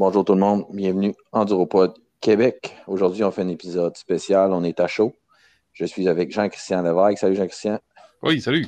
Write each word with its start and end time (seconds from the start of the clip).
Bonjour 0.00 0.24
tout 0.24 0.32
le 0.32 0.40
monde, 0.40 0.64
bienvenue 0.72 1.14
en 1.30 1.42
Enduropod 1.42 1.92
Québec. 2.22 2.74
Aujourd'hui, 2.86 3.22
on 3.22 3.30
fait 3.30 3.42
un 3.42 3.48
épisode 3.48 3.98
spécial, 3.98 4.50
on 4.54 4.64
est 4.64 4.80
à 4.80 4.86
chaud. 4.86 5.12
Je 5.74 5.84
suis 5.84 6.08
avec 6.08 6.32
Jean-Christian 6.32 6.80
Levesque. 6.80 7.18
Salut 7.18 7.36
Jean-Christian. 7.36 7.78
Oui, 8.22 8.40
salut. 8.40 8.66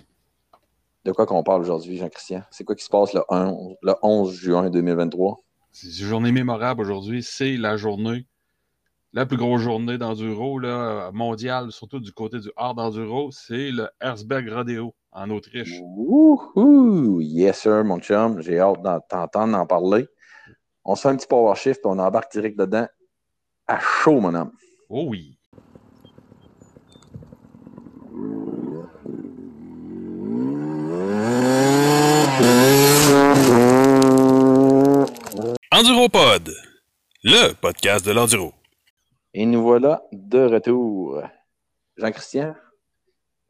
De 1.07 1.13
quoi 1.13 1.25
qu'on 1.25 1.43
parle 1.43 1.63
aujourd'hui, 1.63 1.97
Jean-Christian? 1.97 2.43
C'est 2.51 2.65
quoi 2.65 2.75
qui 2.75 2.85
se 2.85 2.91
passe 2.91 3.15
le, 3.15 3.23
11 4.03 4.31
juin 4.31 4.69
2023? 4.69 5.39
C'est 5.71 5.87
une 5.87 6.07
journée 6.07 6.33
mémorable 6.33 6.83
aujourd'hui. 6.83 7.23
C'est 7.23 7.57
la 7.57 7.79
journée, 7.79 8.27
la 9.15 9.25
plus 9.25 9.39
grosse 9.39 9.63
journée 9.63 9.97
d'enduro 9.97 10.61
mondiale, 11.15 11.73
surtout 11.73 12.01
du 12.01 12.13
côté 12.13 12.41
du 12.41 12.51
hard 12.59 12.79
enduro. 12.79 13.31
C'est 13.31 13.71
le 13.71 13.89
Herzberg 14.03 14.51
Rodeo 14.51 14.95
en 15.13 15.31
Autriche. 15.31 15.81
Wouhou! 15.81 17.23
Yes, 17.23 17.61
sir, 17.61 17.85
mon 17.85 18.01
chum. 18.01 18.43
J'ai 18.43 18.61
hâte 18.61 18.83
d'entendre 18.83 19.57
en 19.57 19.65
parler. 19.65 20.07
On 20.85 20.97
se 20.97 21.03
fait 21.03 21.09
un 21.09 21.17
petit 21.17 21.29
power 21.29 21.55
shift 21.55 21.81
et 21.85 21.89
on 21.89 21.99
embarque 21.99 22.33
direct 22.33 22.59
dedans 22.59 22.89
à 23.69 23.79
chaud, 23.79 24.21
mon 24.21 24.35
homme. 24.35 24.53
Oh 24.89 25.05
oui. 25.09 25.39
Enduropod, 35.71 36.53
le 37.23 37.53
podcast 37.55 38.05
de 38.05 38.11
l'enduro. 38.11 38.53
Et 39.35 39.47
nous 39.47 39.63
voilà 39.63 40.03
de 40.11 40.41
retour. 40.41 41.23
Jean-Christian, 41.97 42.57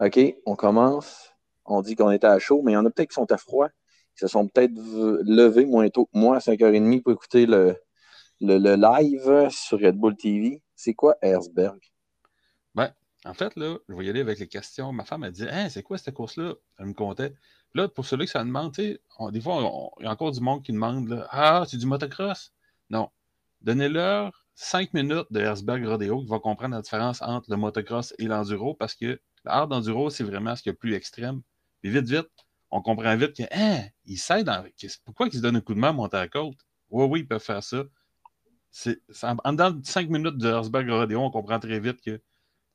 OK, 0.01 0.21
on 0.45 0.55
commence. 0.55 1.33
On 1.65 1.81
dit 1.81 1.97
qu'on 1.97 2.11
était 2.11 2.27
à 2.27 2.39
chaud, 2.39 2.61
mais 2.63 2.73
il 2.73 2.75
y 2.75 2.79
en 2.79 2.85
a 2.85 2.91
peut-être 2.91 3.09
qui 3.09 3.15
sont 3.15 3.33
à 3.33 3.39
froid. 3.39 3.69
Ils 4.17 4.21
se 4.21 4.29
sont 4.29 4.49
peut-être 4.49 4.73
levés 4.75 5.67
moins 5.67 5.89
tôt 5.89 6.07
que 6.07 6.19
moi 6.19 6.37
à 6.37 6.39
5h30 6.39 7.03
pour 7.03 7.13
écouter 7.13 7.47
le, 7.47 7.77
live 8.41 9.49
sur 9.51 9.79
Red 9.81 9.97
Bull 9.97 10.17
TV. 10.17 10.63
C'est 10.75 10.95
quoi 10.95 11.17
Herzberg? 11.23 11.79
Ben, 12.75 12.93
en 13.25 13.35
fait, 13.35 13.55
là, 13.57 13.79
je 13.89 13.95
vais 13.95 14.05
y 14.05 14.11
aller 14.11 14.21
avec 14.21 14.39
les 14.39 14.49
questions. 14.49 14.93
Ma 14.93 15.05
femme 15.05 15.23
a 15.23 15.31
dit 15.31 15.47
hein, 15.49 15.69
c'est 15.69 15.83
quoi 15.83 15.99
cette 15.99 16.15
course-là? 16.15 16.55
Elle 16.79 16.87
me 16.87 16.95
comptait. 16.95 17.35
Là, 17.75 17.89
pour 17.89 18.05
celui 18.05 18.27
que 18.27 18.33
ça 18.33 18.45
demande, 18.45 18.73
des 18.73 18.99
fois, 19.41 19.95
il 20.01 20.05
y 20.05 20.07
a 20.07 20.11
encore 20.11 20.33
du 20.33 20.41
monde 20.41 20.63
qui 20.63 20.73
demande 20.73 21.27
Ah, 21.31 21.65
c'est 21.67 21.79
du 21.79 21.87
motocross? 21.87 22.53
Non. 22.91 23.11
Donnez-leur 23.63 24.33
5 24.57 24.93
minutes 24.93 25.27
de 25.31 25.41
Herzberg 25.41 25.87
Rodeo 25.87 26.21
qui 26.23 26.29
va 26.29 26.39
comprendre 26.39 26.75
la 26.75 26.83
différence 26.83 27.23
entre 27.23 27.51
le 27.51 27.57
motocross 27.57 28.13
et 28.19 28.25
l'enduro 28.25 28.75
parce 28.75 28.95
que 28.95 29.21
l'art 29.45 29.69
d'enduro, 29.69 30.11
c'est 30.11 30.25
vraiment 30.25 30.55
ce 30.57 30.63
qui 30.63 30.69
est 30.69 30.75
plus 30.75 30.95
extrême. 30.95 31.43
Puis 31.81 31.91
vite, 31.91 32.09
vite, 32.09 32.29
on 32.73 32.81
comprend 32.81 33.15
vite 33.17 33.37
que, 33.37 33.43
hein, 33.53 33.85
il 34.07 34.19
dans... 34.45 34.65
pourquoi 35.05 35.27
ils 35.29 35.35
se 35.35 35.39
donnent 35.39 35.57
un 35.57 35.61
coup 35.61 35.75
de 35.75 35.79
main 35.79 35.91
à 35.91 35.93
monter 35.93 36.17
à 36.17 36.21
la 36.21 36.29
côte? 36.29 36.57
Oui, 36.91 37.05
oui, 37.05 37.21
ils 37.21 37.29
peuvent 37.29 37.43
faire 37.43 37.63
ça. 37.63 37.85
C'est, 38.71 38.99
en 39.23 39.53
dedans 39.53 39.71
de 39.71 39.85
5 39.85 40.09
minutes 40.09 40.39
de 40.39 40.49
Herzberg 40.49 40.89
Rodeo, 40.89 41.21
on 41.21 41.31
comprend 41.31 41.61
très 41.61 41.79
vite 41.79 42.01
que 42.01 42.23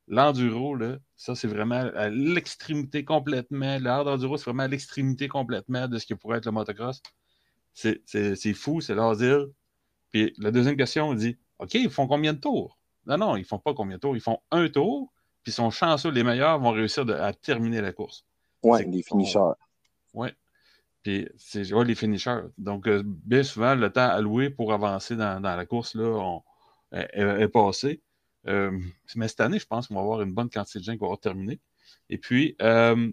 l'enduro, 0.07 0.75
là, 0.75 0.97
ça, 1.15 1.33
c'est 1.33 1.47
vraiment 1.47 1.89
à 1.95 2.09
l'extrémité 2.09 3.03
complètement. 3.03 3.79
L'art 3.79 4.05
d'enduro, 4.05 4.37
c'est 4.37 4.45
vraiment 4.45 4.63
à 4.63 4.67
l'extrémité 4.67 5.27
complètement 5.27 5.87
de 5.87 5.97
ce 5.97 6.05
qui 6.05 6.13
pourrait 6.13 6.37
être 6.37 6.45
le 6.45 6.51
motocross. 6.51 7.01
C'est, 7.73 8.53
fou, 8.53 8.79
c'est 8.79 8.93
l'asile. 8.93 9.47
Puis 10.11 10.31
la 10.37 10.51
deuxième 10.51 10.77
question, 10.77 11.09
on 11.09 11.15
dit 11.15 11.37
OK, 11.57 11.73
ils 11.73 11.89
font 11.89 12.07
combien 12.07 12.33
de 12.33 12.39
tours? 12.39 12.77
Non, 13.07 13.17
non, 13.17 13.35
ils 13.35 13.45
font 13.45 13.59
pas 13.59 13.73
combien 13.73 13.95
de 13.95 14.01
tours. 14.01 14.15
Ils 14.15 14.21
font 14.21 14.39
un 14.51 14.69
tour, 14.69 15.11
puis 15.41 15.51
ils 15.51 15.55
sont 15.55 15.71
chanceux, 15.71 16.11
les 16.11 16.23
meilleurs 16.23 16.59
vont 16.59 16.71
réussir 16.71 17.09
à 17.09 17.33
terminer 17.33 17.81
la 17.81 17.93
course. 17.93 18.25
Oui, 18.61 18.85
les 18.87 19.01
finisseurs. 19.01 19.55
Oui. 20.17 20.29
Puis 21.03 21.29
c'est 21.37 21.63
les 21.63 21.95
finishers. 21.95 22.41
Donc, 22.57 22.87
euh, 22.87 23.03
bien 23.05 23.43
souvent, 23.43 23.75
le 23.75 23.91
temps 23.91 24.09
alloué 24.09 24.49
pour 24.49 24.73
avancer 24.73 25.15
dans, 25.15 25.39
la 25.39 25.65
course 25.65 25.95
là, 25.95 26.39
est, 26.91 27.47
passé. 27.47 28.01
Euh, 28.47 28.77
mais 29.15 29.27
cette 29.27 29.41
année, 29.41 29.59
je 29.59 29.67
pense 29.67 29.87
qu'on 29.87 29.95
va 29.95 30.01
avoir 30.01 30.21
une 30.21 30.33
bonne 30.33 30.49
quantité 30.49 30.79
de 30.79 30.83
gens 30.83 30.93
qui 30.93 30.99
vont 30.99 31.05
avoir 31.05 31.19
terminé. 31.19 31.59
Et 32.09 32.17
puis, 32.17 32.55
euh, 32.61 33.11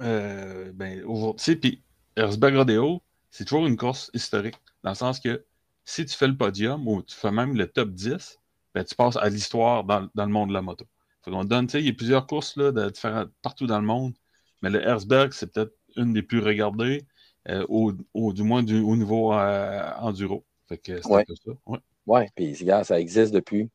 ben, 0.00 1.04
aujourd'hui, 1.04 1.56
puis 1.56 1.82
Erzberg 2.16 2.56
Rodeo, 2.56 3.02
c'est 3.30 3.44
toujours 3.44 3.66
une 3.66 3.76
course 3.76 4.10
historique, 4.12 4.56
dans 4.82 4.90
le 4.90 4.96
sens 4.96 5.20
que 5.20 5.44
si 5.84 6.04
tu 6.04 6.16
fais 6.16 6.28
le 6.28 6.36
podium 6.36 6.86
ou 6.88 7.02
tu 7.02 7.14
fais 7.14 7.30
même 7.30 7.56
le 7.56 7.66
top 7.68 7.90
10, 7.90 8.40
ben, 8.74 8.84
tu 8.84 8.94
passes 8.96 9.16
à 9.16 9.28
l'histoire 9.28 9.84
dans, 9.84 10.10
le 10.14 10.26
monde 10.26 10.48
de 10.48 10.54
la 10.54 10.62
moto. 10.62 10.84
On 11.26 11.44
donne, 11.44 11.68
il 11.74 11.86
y 11.86 11.88
a 11.88 11.92
plusieurs 11.94 12.26
courses 12.26 12.56
là, 12.56 12.70
de 12.70 12.92
partout 13.40 13.66
dans 13.66 13.80
le 13.80 13.86
monde 13.86 14.14
mais 14.64 14.70
le 14.70 14.80
Herzberg, 14.80 15.32
c'est 15.34 15.52
peut-être 15.52 15.74
une 15.94 16.14
des 16.14 16.22
plus 16.22 16.40
regardées, 16.40 17.02
euh, 17.50 17.66
au, 17.68 18.32
du 18.32 18.42
moins 18.42 18.62
du, 18.62 18.80
au 18.80 18.96
niveau 18.96 19.34
euh, 19.34 19.90
enduro. 19.98 20.42
Fait 20.70 20.78
que 20.78 21.02
c'est 21.02 21.06
ouais. 21.06 21.24
ça. 21.28 21.52
Oui, 21.66 21.78
ouais, 22.06 22.30
puis 22.34 22.56
ça 22.56 22.98
existe 22.98 23.34
depuis 23.34 23.68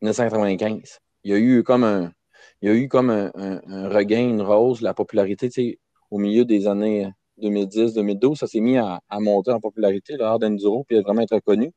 1995. 0.00 0.98
Il 1.22 1.30
y 1.30 1.34
a 1.34 1.38
eu 1.38 1.62
comme 1.62 1.84
un, 1.84 2.12
il 2.60 2.68
y 2.68 2.72
a 2.72 2.74
eu 2.74 2.88
comme 2.88 3.10
un, 3.10 3.30
regain, 3.88 4.28
une 4.28 4.42
rose, 4.42 4.80
la 4.80 4.94
popularité, 4.94 5.78
au 6.10 6.18
milieu 6.18 6.44
des 6.44 6.66
années 6.66 7.08
2010-2012, 7.40 8.34
ça 8.34 8.48
s'est 8.48 8.58
mis 8.58 8.78
à, 8.78 9.00
monter 9.12 9.52
en 9.52 9.60
popularité, 9.60 10.16
le 10.16 10.24
hard 10.24 10.42
enduro, 10.42 10.82
puis 10.88 10.98
à 10.98 11.02
vraiment 11.02 11.22
être 11.22 11.36
reconnu. 11.36 11.70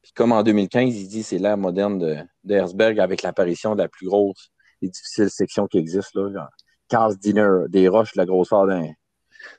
Puis 0.00 0.12
comme 0.14 0.32
en 0.32 0.42
2015, 0.42 0.96
il 0.96 1.08
dit 1.08 1.22
c'est 1.22 1.38
l'ère 1.38 1.58
moderne 1.58 1.98
de, 1.98 2.16
de 2.44 3.00
avec 3.00 3.20
l'apparition 3.20 3.74
de 3.74 3.82
la 3.82 3.88
plus 3.88 4.06
grosse 4.06 4.48
et 4.80 4.88
difficile 4.88 5.28
section 5.28 5.66
qui 5.66 5.76
existe, 5.76 6.14
là, 6.14 6.48
Carl's 6.92 7.18
Dinner, 7.18 7.64
des 7.70 7.88
roches 7.88 8.12
de 8.12 8.18
la 8.18 8.26
grosseur 8.26 8.66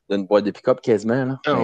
d'une 0.07 0.27
boîte 0.27 0.45
de 0.45 0.51
pick-up 0.51 0.81
quasiment. 0.81 1.35
Ah 1.47 1.55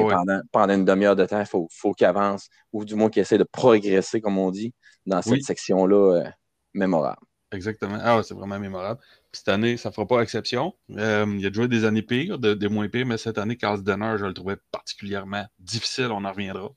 pendant, 0.51 0.73
une 0.73 0.83
demi-heure 0.83 1.15
de 1.15 1.25
temps, 1.25 1.39
il 1.39 1.45
faut, 1.45 1.67
faut 1.71 1.93
qu'il 1.93 2.07
avance, 2.07 2.49
ou 2.73 2.83
du 2.85 2.95
moins 2.95 3.11
qu'il 3.11 3.21
essaie 3.21 3.37
de 3.37 3.43
progresser, 3.43 4.19
comme 4.19 4.39
on 4.39 4.49
dit, 4.49 4.73
dans 5.05 5.21
cette 5.21 5.43
section-là 5.43 6.25
euh, 6.25 6.29
mémorable. 6.73 7.21
Exactement. 7.51 7.99
Ah, 8.01 8.19
c'est 8.23 8.33
vraiment 8.33 8.57
mémorable. 8.57 8.99
Puis 9.31 9.41
cette 9.43 9.49
année, 9.49 9.77
ça 9.77 9.89
ne 9.89 9.93
fera 9.93 10.07
pas 10.07 10.21
exception. 10.21 10.73
Euh, 10.97 11.25
il 11.27 11.41
y 11.41 11.45
a 11.45 11.49
déjà 11.51 11.67
des 11.67 11.85
années 11.85 12.01
pires, 12.01 12.39
des 12.39 12.67
moins 12.67 12.89
pires, 12.89 13.05
mais 13.05 13.17
cette 13.17 13.37
année, 13.37 13.55
Carl's 13.55 13.83
Dinner, 13.83 14.15
je 14.17 14.25
le 14.25 14.33
trouvais 14.33 14.57
particulièrement 14.71 15.45
difficile. 15.59 16.07
On 16.11 16.25
en 16.25 16.31
reviendra. 16.31 16.71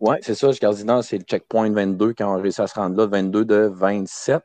Oui, 0.00 0.16
c'est 0.22 0.34
ça. 0.34 0.50
Carl's 0.54 0.78
Dinner, 0.78 1.00
c'est 1.02 1.18
le 1.18 1.24
checkpoint 1.24 1.70
22 1.70 2.14
quand 2.14 2.34
on 2.34 2.40
réussit 2.40 2.60
à 2.60 2.66
se 2.66 2.74
rendre 2.74 2.96
là, 2.96 3.06
22 3.06 3.44
de 3.44 3.70
27 3.74 4.42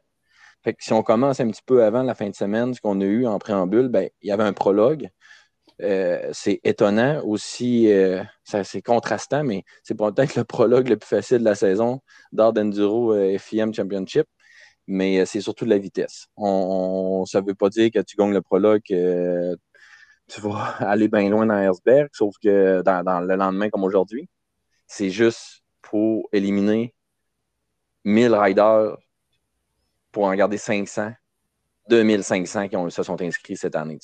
si 0.79 0.93
on 0.93 1.03
commence 1.03 1.39
un 1.39 1.49
petit 1.49 1.61
peu 1.65 1.83
avant 1.83 2.03
la 2.03 2.15
fin 2.15 2.29
de 2.29 2.35
semaine, 2.35 2.73
ce 2.73 2.81
qu'on 2.81 2.99
a 3.01 3.05
eu 3.05 3.25
en 3.25 3.39
préambule, 3.39 3.87
ben, 3.89 4.09
il 4.21 4.29
y 4.29 4.31
avait 4.31 4.43
un 4.43 4.53
prologue. 4.53 5.09
Euh, 5.81 6.29
c'est 6.33 6.59
étonnant 6.63 7.23
aussi, 7.23 7.91
euh, 7.91 8.23
c'est 8.43 8.81
contrastant, 8.81 9.43
mais 9.43 9.63
c'est 9.83 9.95
peut-être 9.95 10.35
le 10.35 10.43
prologue 10.43 10.89
le 10.89 10.97
plus 10.97 11.07
facile 11.07 11.39
de 11.39 11.43
la 11.43 11.55
saison 11.55 12.01
Enduro 12.37 13.13
euh, 13.13 13.37
FIM 13.37 13.73
Championship, 13.73 14.25
mais 14.87 15.25
c'est 15.25 15.41
surtout 15.41 15.65
de 15.65 15.69
la 15.69 15.77
vitesse. 15.77 16.27
On, 16.35 17.25
ça 17.25 17.41
ne 17.41 17.47
veut 17.47 17.55
pas 17.55 17.69
dire 17.69 17.91
que 17.91 17.99
tu 17.99 18.15
gagnes 18.17 18.33
le 18.33 18.41
prologue, 18.41 18.81
tu 18.83 20.41
vas 20.41 20.57
aller 20.79 21.07
bien 21.07 21.29
loin 21.29 21.45
dans 21.45 21.57
Herzberg, 21.57 22.09
sauf 22.13 22.35
que 22.43 22.81
dans 22.81 23.21
le 23.21 23.35
lendemain 23.35 23.69
comme 23.69 23.83
aujourd'hui, 23.83 24.29
c'est 24.87 25.09
juste 25.11 25.63
pour 25.81 26.27
éliminer 26.33 26.95
1000 28.05 28.33
riders 28.33 28.97
pour 30.17 30.25
en 30.25 30.33
garder 30.33 30.57
500, 30.57 31.11
2500 31.89 32.69
qui 32.69 32.91
se 32.91 33.03
sont 33.03 33.21
inscrits 33.21 33.55
cette 33.55 33.75
année. 33.75 33.99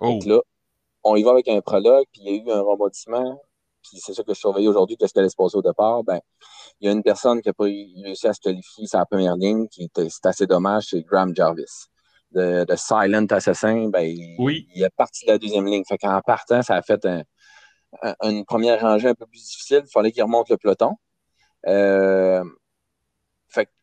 Oh. 0.00 0.06
Donc 0.06 0.24
là, 0.24 0.40
on 1.04 1.16
y 1.16 1.22
va 1.22 1.32
avec 1.32 1.48
un 1.48 1.60
prologue, 1.60 2.06
puis 2.10 2.22
il 2.24 2.34
y 2.34 2.38
a 2.38 2.42
eu 2.42 2.50
un 2.50 2.62
rebondissement, 2.62 3.38
puis 3.82 4.00
c'est 4.00 4.14
ça 4.14 4.22
que 4.22 4.32
je 4.32 4.38
surveillais 4.38 4.68
aujourd'hui, 4.68 4.96
que 4.96 5.06
c'était 5.06 5.20
l'espace 5.20 5.54
au 5.54 5.60
départ. 5.60 6.02
Ben, 6.02 6.18
il 6.80 6.86
y 6.86 6.88
a 6.88 6.92
une 6.92 7.02
personne 7.02 7.42
qui 7.42 7.48
n'a 7.50 7.52
pas 7.52 7.64
réussi 7.64 8.26
à 8.26 8.32
se 8.32 8.40
qualifier 8.40 8.86
sa 8.86 9.04
première 9.04 9.36
ligne, 9.36 9.68
qui 9.68 9.90
c'est 9.94 10.26
assez 10.26 10.46
dommage, 10.46 10.86
c'est 10.90 11.02
Graham 11.02 11.36
Jarvis. 11.36 11.88
De, 12.30 12.64
Silent 12.76 13.26
Assassin, 13.28 13.90
ben, 13.90 14.00
il, 14.00 14.82
est 14.82 14.96
parti 14.96 15.26
de 15.26 15.32
la 15.32 15.38
deuxième 15.38 15.66
ligne. 15.66 15.84
Fait 15.86 15.98
qu'en 15.98 16.22
partant, 16.22 16.62
ça 16.62 16.76
a 16.76 16.80
fait 16.80 17.06
une 18.22 18.46
première 18.46 18.80
rangée 18.80 19.08
un 19.08 19.14
peu 19.14 19.26
plus 19.26 19.44
difficile. 19.44 19.82
Il 19.84 19.90
fallait 19.90 20.10
qu'il 20.10 20.22
remonte 20.22 20.48
le 20.48 20.56
peloton. 20.56 20.94
Euh, 21.66 22.44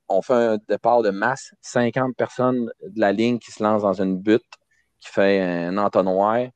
on 0.09 0.21
fait 0.21 0.33
un 0.33 0.57
départ 0.68 1.01
de 1.01 1.09
masse, 1.09 1.54
50 1.62 2.15
personnes 2.15 2.71
de 2.81 3.00
la 3.00 3.12
ligne 3.12 3.39
qui 3.39 3.51
se 3.51 3.63
lancent 3.63 3.83
dans 3.83 4.01
une 4.01 4.18
butte 4.18 4.44
qui 5.00 5.09
fait 5.09 5.42
un 5.42 5.77
entonnoir. 5.77 6.48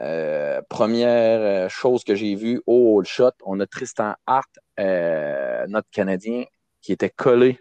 Euh, 0.00 0.60
première 0.68 1.40
euh, 1.40 1.68
chose 1.68 2.02
que 2.02 2.14
j'ai 2.14 2.34
vue 2.34 2.60
au 2.66 2.96
hold 2.96 3.06
shot, 3.06 3.30
on 3.44 3.60
a 3.60 3.66
Tristan 3.66 4.14
Hart, 4.26 4.50
euh, 4.80 5.66
notre 5.68 5.88
Canadien, 5.90 6.44
qui 6.80 6.92
était 6.92 7.10
collé 7.10 7.58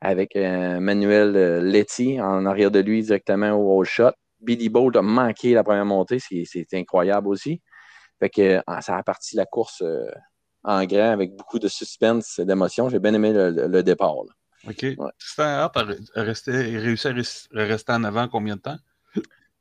avec 0.00 0.34
Manuel 0.34 1.62
Letty 1.62 2.22
en 2.22 2.46
arrière 2.46 2.70
de 2.70 2.80
lui 2.80 3.02
directement 3.02 3.52
au 3.52 3.78
hold 3.78 3.86
shot. 3.86 4.12
Billy 4.40 4.70
Bolt 4.70 4.96
a 4.96 5.02
manqué 5.02 5.52
la 5.52 5.62
première 5.62 5.84
montée, 5.84 6.18
c'est 6.18 6.72
incroyable 6.72 7.28
aussi. 7.28 7.60
Fait 8.18 8.30
que 8.30 8.62
ça 8.80 8.96
a 8.96 9.02
parti 9.02 9.36
la 9.36 9.44
course 9.44 9.82
en 10.64 10.84
grand 10.86 11.10
avec 11.10 11.36
beaucoup 11.36 11.58
de 11.58 11.68
suspense 11.68 12.38
et 12.38 12.46
d'émotion. 12.46 12.88
J'ai 12.88 12.98
bien 12.98 13.12
aimé 13.12 13.32
le, 13.34 13.82
départ. 13.82 14.14
OK. 14.68 14.84
Tristan 15.18 15.44
Hart 15.44 15.76
a, 15.76 15.84
réussi 16.22 17.08
à 17.08 17.64
rester 17.64 17.92
en 17.92 18.04
avant 18.04 18.28
combien 18.28 18.56
de 18.56 18.60
temps? 18.60 18.78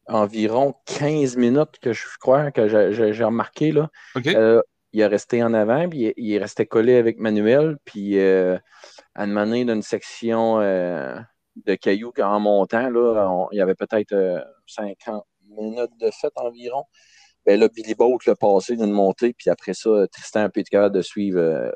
Environ 0.08 0.74
15 0.86 1.38
minutes 1.38 1.78
que 1.82 1.94
je 1.94 2.06
crois 2.20 2.52
que 2.52 2.68
j'ai 2.68 3.24
remarqué. 3.24 3.72
Là. 3.72 3.90
Euh, 4.28 4.62
il 4.92 5.02
est 5.02 5.06
resté 5.06 5.44
en 5.44 5.54
avant, 5.54 5.88
puis 5.88 6.12
il, 6.18 6.34
est 6.34 6.40
resté 6.40 6.66
collé 6.66 6.96
avec 6.96 7.20
Manuel, 7.20 7.78
puis 7.86 8.18
euh, 8.18 8.58
à 9.14 9.28
demander 9.28 9.66
d'une 9.66 9.84
section 9.84 10.60
euh, 10.60 11.16
de 11.68 11.76
cailloux 11.76 12.12
en 12.20 12.40
montant, 12.40 12.90
là, 12.90 13.48
il 13.52 13.58
y 13.58 13.62
avait 13.62 13.76
peut-être 13.76 14.44
50 14.66 15.24
minutes 15.52 15.92
de 16.00 16.10
fait 16.10 16.34
environ. 16.36 16.86
Ben 17.46 17.60
là, 17.60 17.68
Billy 17.70 17.94
Boat 17.94 18.18
l'a 18.26 18.36
passé 18.36 18.76
d'une 18.76 18.92
montée, 18.92 19.34
puis 19.34 19.52
après 19.52 19.76
ça, 19.76 20.08
Tristan 20.12 20.42
a 20.42 20.50
pu 20.50 20.62
être 20.62 20.70
capable 20.70 20.96
de 20.96 21.04
suivre, 21.04 21.72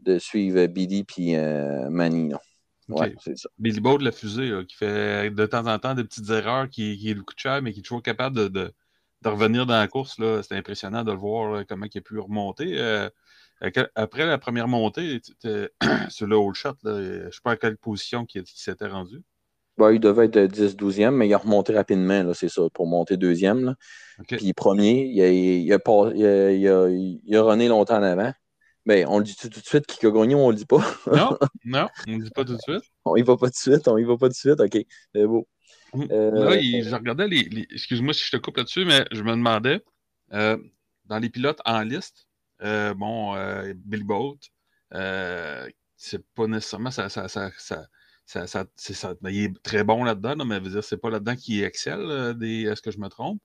de 0.00 0.18
suivre 0.18 0.66
Billy 0.66 1.04
puis 1.04 1.36
Manny. 1.90 2.32
Ouais, 2.88 3.14
c'est 3.20 3.36
ça. 3.36 3.48
Billy 3.58 3.80
Boat, 3.80 3.98
la 3.98 4.12
fusée, 4.12 4.50
qui 4.66 4.76
fait 4.76 5.30
de 5.30 5.46
temps 5.46 5.66
en 5.66 5.78
temps 5.78 5.94
des 5.94 6.04
petites 6.04 6.30
erreurs, 6.30 6.68
qui, 6.70 6.96
qui 6.96 7.12
le 7.12 7.22
coûte 7.22 7.38
cher, 7.38 7.60
mais 7.60 7.72
qui 7.72 7.80
est 7.80 7.82
toujours 7.82 8.02
capable 8.02 8.50
de 8.50 8.72
de 9.22 9.28
revenir 9.28 9.66
dans 9.66 9.78
la 9.78 9.88
course. 9.88 10.16
C'était 10.42 10.56
impressionnant 10.56 11.04
de 11.04 11.12
le 11.12 11.18
voir 11.18 11.64
comment 11.68 11.86
il 11.92 11.98
a 11.98 12.00
pu 12.00 12.18
remonter. 12.18 12.78
Euh, 12.78 13.08
après 13.94 14.26
la 14.26 14.38
première 14.38 14.68
montée, 14.68 15.20
sur 16.08 16.26
le 16.26 16.36
hold 16.36 16.54
shot, 16.54 16.74
je 16.84 17.24
ne 17.24 17.30
sais 17.30 17.40
pas 17.42 17.52
à 17.52 17.56
quelle 17.56 17.76
position 17.76 18.26
il, 18.34 18.44
s'était 18.46 18.86
rendu. 18.86 19.22
Bah, 19.76 19.92
il 19.92 20.00
devait 20.00 20.26
être 20.26 20.38
10-12e, 20.38 21.10
mais 21.10 21.28
il 21.28 21.34
a 21.34 21.38
remonté 21.38 21.72
rapidement, 21.72 22.34
c'est 22.34 22.48
ça, 22.48 22.62
pour 22.72 22.86
monter 22.86 23.16
deuxième. 23.16 23.76
Puis 24.26 24.52
premier, 24.52 25.04
il 25.04 25.22
a, 25.22 25.30
il, 25.30 25.72
a, 25.72 26.88
il, 26.88 27.36
a, 27.36 27.42
runné 27.42 27.68
longtemps 27.68 27.98
en 27.98 28.02
avant. 28.02 28.32
Ben, 28.88 29.04
on 29.06 29.18
le 29.18 29.24
dit 29.24 29.36
tout, 29.36 29.50
de 29.50 29.54
suite 29.54 29.86
qui 29.86 30.06
a 30.06 30.10
gagné 30.10 30.34
ou 30.34 30.38
on 30.38 30.48
le 30.48 30.56
dit 30.56 30.64
pas? 30.64 30.80
non, 31.12 31.36
non, 31.66 31.88
on 32.06 32.10
ne 32.10 32.16
le 32.16 32.24
dit 32.24 32.30
pas 32.30 32.42
tout 32.42 32.54
de 32.54 32.60
suite. 32.62 32.90
on 33.04 33.16
y 33.16 33.22
va 33.22 33.36
pas 33.36 33.48
tout 33.48 33.52
de 33.52 33.74
suite, 33.74 33.86
on 33.86 33.98
y 33.98 34.04
va 34.04 34.16
pas 34.16 34.28
tout 34.28 34.32
de 34.32 34.34
suite, 34.34 34.60
ok, 34.60 34.78
c'est 35.14 35.26
beau. 35.26 35.46
Là, 35.92 36.06
euh, 36.10 36.82
je 36.82 36.94
regardais 36.94 37.28
les. 37.28 37.66
Excuse-moi 37.70 38.14
si 38.14 38.24
je 38.24 38.30
te 38.30 38.38
coupe 38.38 38.56
là-dessus, 38.56 38.86
mais 38.86 39.04
je 39.12 39.22
me 39.22 39.32
demandais, 39.32 39.82
euh, 40.32 40.56
dans 41.04 41.18
les 41.18 41.28
pilotes 41.28 41.60
en 41.66 41.82
liste, 41.82 42.28
euh, 42.62 42.94
bon, 42.94 43.34
Bill 43.74 44.04
Boat, 44.04 44.38
c'est 45.96 46.24
pas 46.34 46.46
nécessairement 46.46 46.90
ça, 46.90 47.10
ça, 47.10 47.28
ça, 47.28 47.50
ça 47.58 47.86
ça, 48.46 49.14
ben, 49.20 49.28
il 49.28 49.44
est 49.44 49.62
très 49.62 49.84
bon 49.84 50.02
là-dedans, 50.02 50.46
mais 50.46 50.62
dire, 50.62 50.82
c'est 50.82 50.96
pas 50.96 51.10
là-dedans 51.10 51.36
qu'il 51.36 51.62
excelle. 51.62 52.38
Est-ce 52.40 52.80
que 52.80 52.90
je 52.90 52.98
me 52.98 53.08
trompe? 53.08 53.38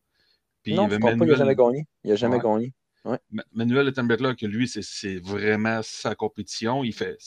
Puis, 0.61 0.73
non, 0.73 0.87
je 0.89 0.95
pas, 0.99 1.11
il 1.11 1.17
n'a 1.17 1.35
jamais 1.35 1.55
gagné. 1.55 1.85
Il 2.05 2.11
n'a 2.11 2.15
jamais 2.15 2.39
gagné. 2.39 2.73
Ouais. 3.05 3.19
Manuel 3.51 3.91
là 3.95 4.35
que 4.35 4.45
lui, 4.45 4.67
c'est 4.67 5.17
vraiment 5.19 5.81
sa 5.83 6.15
compétition. 6.15 6.83
Il 6.83 6.93
fait, 6.93 7.17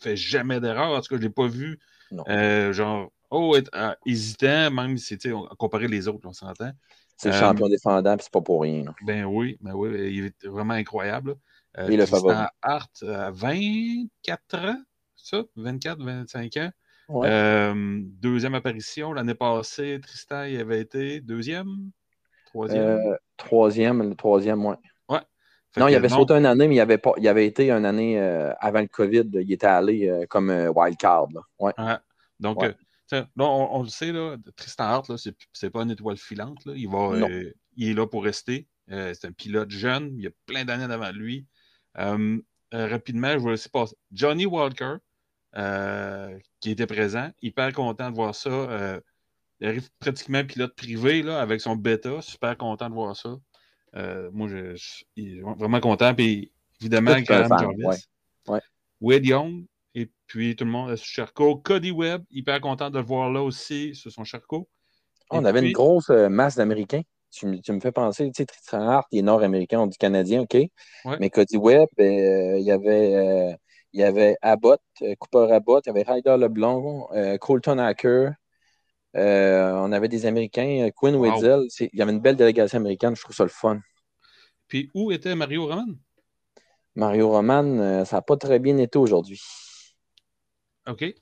fait 0.00 0.16
jamais 0.16 0.60
d'erreur. 0.60 0.90
En 0.90 1.00
tout 1.00 1.08
cas, 1.08 1.16
je 1.16 1.22
ne 1.22 1.28
l'ai 1.28 1.30
pas 1.30 1.46
vu. 1.46 1.78
genre, 2.72 3.10
Oh, 3.30 3.54
euh, 3.56 3.94
hésitant, 4.06 4.70
même 4.72 4.98
si, 4.98 5.16
tu 5.16 5.30
sais, 5.30 5.36
comparer 5.56 5.86
les 5.86 6.08
autres, 6.08 6.26
on 6.28 6.32
s'entend. 6.32 6.72
C'est 7.16 7.28
le 7.28 7.34
champion 7.34 7.66
euh, 7.66 7.70
défendant, 7.70 8.16
puis 8.16 8.24
c'est 8.24 8.32
pas 8.32 8.40
pour 8.40 8.62
rien. 8.62 8.84
Ben 9.02 9.24
oui, 9.24 9.56
ben 9.60 9.72
oui, 9.74 9.90
il 10.12 10.24
est 10.26 10.46
vraiment 10.46 10.74
incroyable. 10.74 11.36
Euh, 11.78 11.86
le 11.86 12.06
favori. 12.06 12.34
Hart 12.62 13.02
à 13.04 13.30
24 13.30 14.54
ans, 14.56 14.82
ça, 15.14 15.44
24, 15.54 16.02
25 16.02 16.56
ans. 16.56 16.70
Euh, 17.24 18.00
deuxième 18.04 18.54
apparition, 18.54 19.12
l'année 19.12 19.34
passée, 19.34 20.00
Tristan, 20.02 20.44
il 20.44 20.58
avait 20.58 20.80
été 20.80 21.20
deuxième, 21.20 21.90
troisième? 22.46 23.16
troisième, 23.36 24.08
le 24.08 24.14
troisième, 24.14 24.64
ouais. 24.64 24.76
Non, 25.76 25.86
il 25.88 25.94
avait 25.94 26.08
sauté 26.08 26.34
une 26.34 26.46
année, 26.46 26.66
mais 26.66 26.74
il 26.76 26.80
avait, 26.80 26.98
pas, 26.98 27.12
il 27.16 27.28
avait 27.28 27.46
été 27.46 27.70
une 27.70 27.84
année 27.84 28.18
avant 28.60 28.80
le 28.80 28.88
COVID. 28.88 29.30
Il 29.34 29.52
était 29.52 29.66
allé 29.66 30.24
comme 30.28 30.50
wildcard. 30.50 31.28
Ouais. 31.58 31.72
ouais. 31.78 31.96
Donc, 32.40 32.64
on, 33.38 33.82
le 33.82 33.88
sait, 33.88 34.12
là, 34.12 34.36
Tristan 34.56 34.84
Hart, 34.84 35.16
ce 35.16 35.30
n'est 35.30 35.70
pas 35.70 35.82
une 35.82 35.90
étoile 35.90 36.16
filante. 36.16 36.62
Il, 36.66 36.88
va, 36.88 37.12
euh, 37.12 37.52
il 37.76 37.90
est 37.90 37.94
là 37.94 38.06
pour 38.06 38.24
rester. 38.24 38.68
Euh, 38.90 39.14
c'est 39.14 39.28
un 39.28 39.32
pilote 39.32 39.70
jeune. 39.70 40.14
Il 40.18 40.26
a 40.26 40.30
plein 40.46 40.64
d'années 40.64 40.88
devant 40.88 41.12
lui. 41.12 41.46
Euh, 41.98 42.40
rapidement, 42.72 43.32
je 43.32 43.44
vais 43.44 43.50
laisser 43.50 43.68
passer. 43.68 43.96
Johnny 44.12 44.46
Walker, 44.46 44.96
qui 46.60 46.70
était 46.70 46.86
présent, 46.86 47.30
hyper 47.42 47.72
content 47.72 48.10
de 48.10 48.14
voir 48.14 48.34
ça. 48.34 49.00
il 49.60 49.68
arrive 49.68 49.90
pratiquement 49.98 50.44
pilote 50.44 50.74
privé 50.74 51.22
là, 51.22 51.40
avec 51.40 51.60
son 51.60 51.76
bêta. 51.76 52.22
Super 52.22 52.56
content 52.56 52.88
de 52.88 52.94
voir 52.94 53.16
ça. 53.16 53.36
Moi, 53.94 54.48
je, 54.48 54.74
suis 54.76 55.40
vraiment 55.40 55.80
content. 55.80 56.14
Puis 56.14 56.52
évidemment, 56.80 57.20
Graham 57.20 57.48
Jarvis. 57.58 58.06
Wade 59.00 59.24
Young, 59.24 59.64
et 59.94 60.08
puis, 60.26 60.54
tout 60.54 60.64
le 60.64 60.70
monde, 60.70 60.94
sur 60.96 61.06
Cherco. 61.06 61.56
Cody 61.56 61.90
Webb, 61.90 62.24
hyper 62.30 62.60
content 62.60 62.90
de 62.90 62.98
le 62.98 63.04
voir 63.04 63.30
là 63.30 63.42
aussi 63.42 63.94
sur 63.94 64.10
son 64.12 64.24
Cherco. 64.24 64.68
on 65.30 65.44
avait 65.44 65.66
une 65.66 65.72
grosse 65.72 66.10
euh, 66.10 66.28
masse 66.28 66.56
d'Américains. 66.56 67.02
Tu, 67.32 67.46
me 67.46 67.80
fais 67.80 67.92
penser, 67.92 68.26
tu 68.26 68.38
sais, 68.38 68.46
Tristan 68.46 68.80
Hart, 68.80 69.06
il 69.12 69.20
est 69.20 69.22
nord-américain, 69.22 69.78
on 69.78 69.86
dit 69.86 69.96
canadien, 69.96 70.40
OK? 70.42 70.56
Mais 71.20 71.30
Cody 71.30 71.56
Webb, 71.56 71.88
euh, 72.00 72.58
il 72.58 72.64
y 72.64 72.72
avait. 72.72 73.14
Euh, 73.14 73.54
il 73.92 73.98
y 73.98 74.04
avait 74.04 74.36
Abbott, 74.40 74.80
Cooper 75.18 75.52
Abbott, 75.52 75.84
il 75.84 75.88
y 75.88 75.90
avait 75.90 76.04
Ryder 76.08 76.36
LeBlanc, 76.38 77.08
Colton 77.40 77.78
Hacker, 77.78 78.34
on 79.14 79.92
avait 79.92 80.08
des 80.08 80.26
Américains, 80.26 80.88
Quinn 80.94 81.16
wow. 81.16 81.66
Il 81.80 81.90
y 81.92 82.02
avait 82.02 82.12
une 82.12 82.20
belle 82.20 82.36
délégation 82.36 82.78
américaine, 82.78 83.16
je 83.16 83.22
trouve 83.22 83.36
ça 83.36 83.44
le 83.44 83.50
fun. 83.50 83.80
Puis 84.68 84.90
où 84.94 85.10
était 85.10 85.34
Mario 85.34 85.66
Roman? 85.66 85.94
Mario 86.94 87.28
Roman, 87.28 88.04
ça 88.04 88.16
n'a 88.16 88.22
pas 88.22 88.36
très 88.36 88.58
bien 88.58 88.78
été 88.78 88.98
aujourd'hui. 88.98 89.40
OK. 90.88 91.14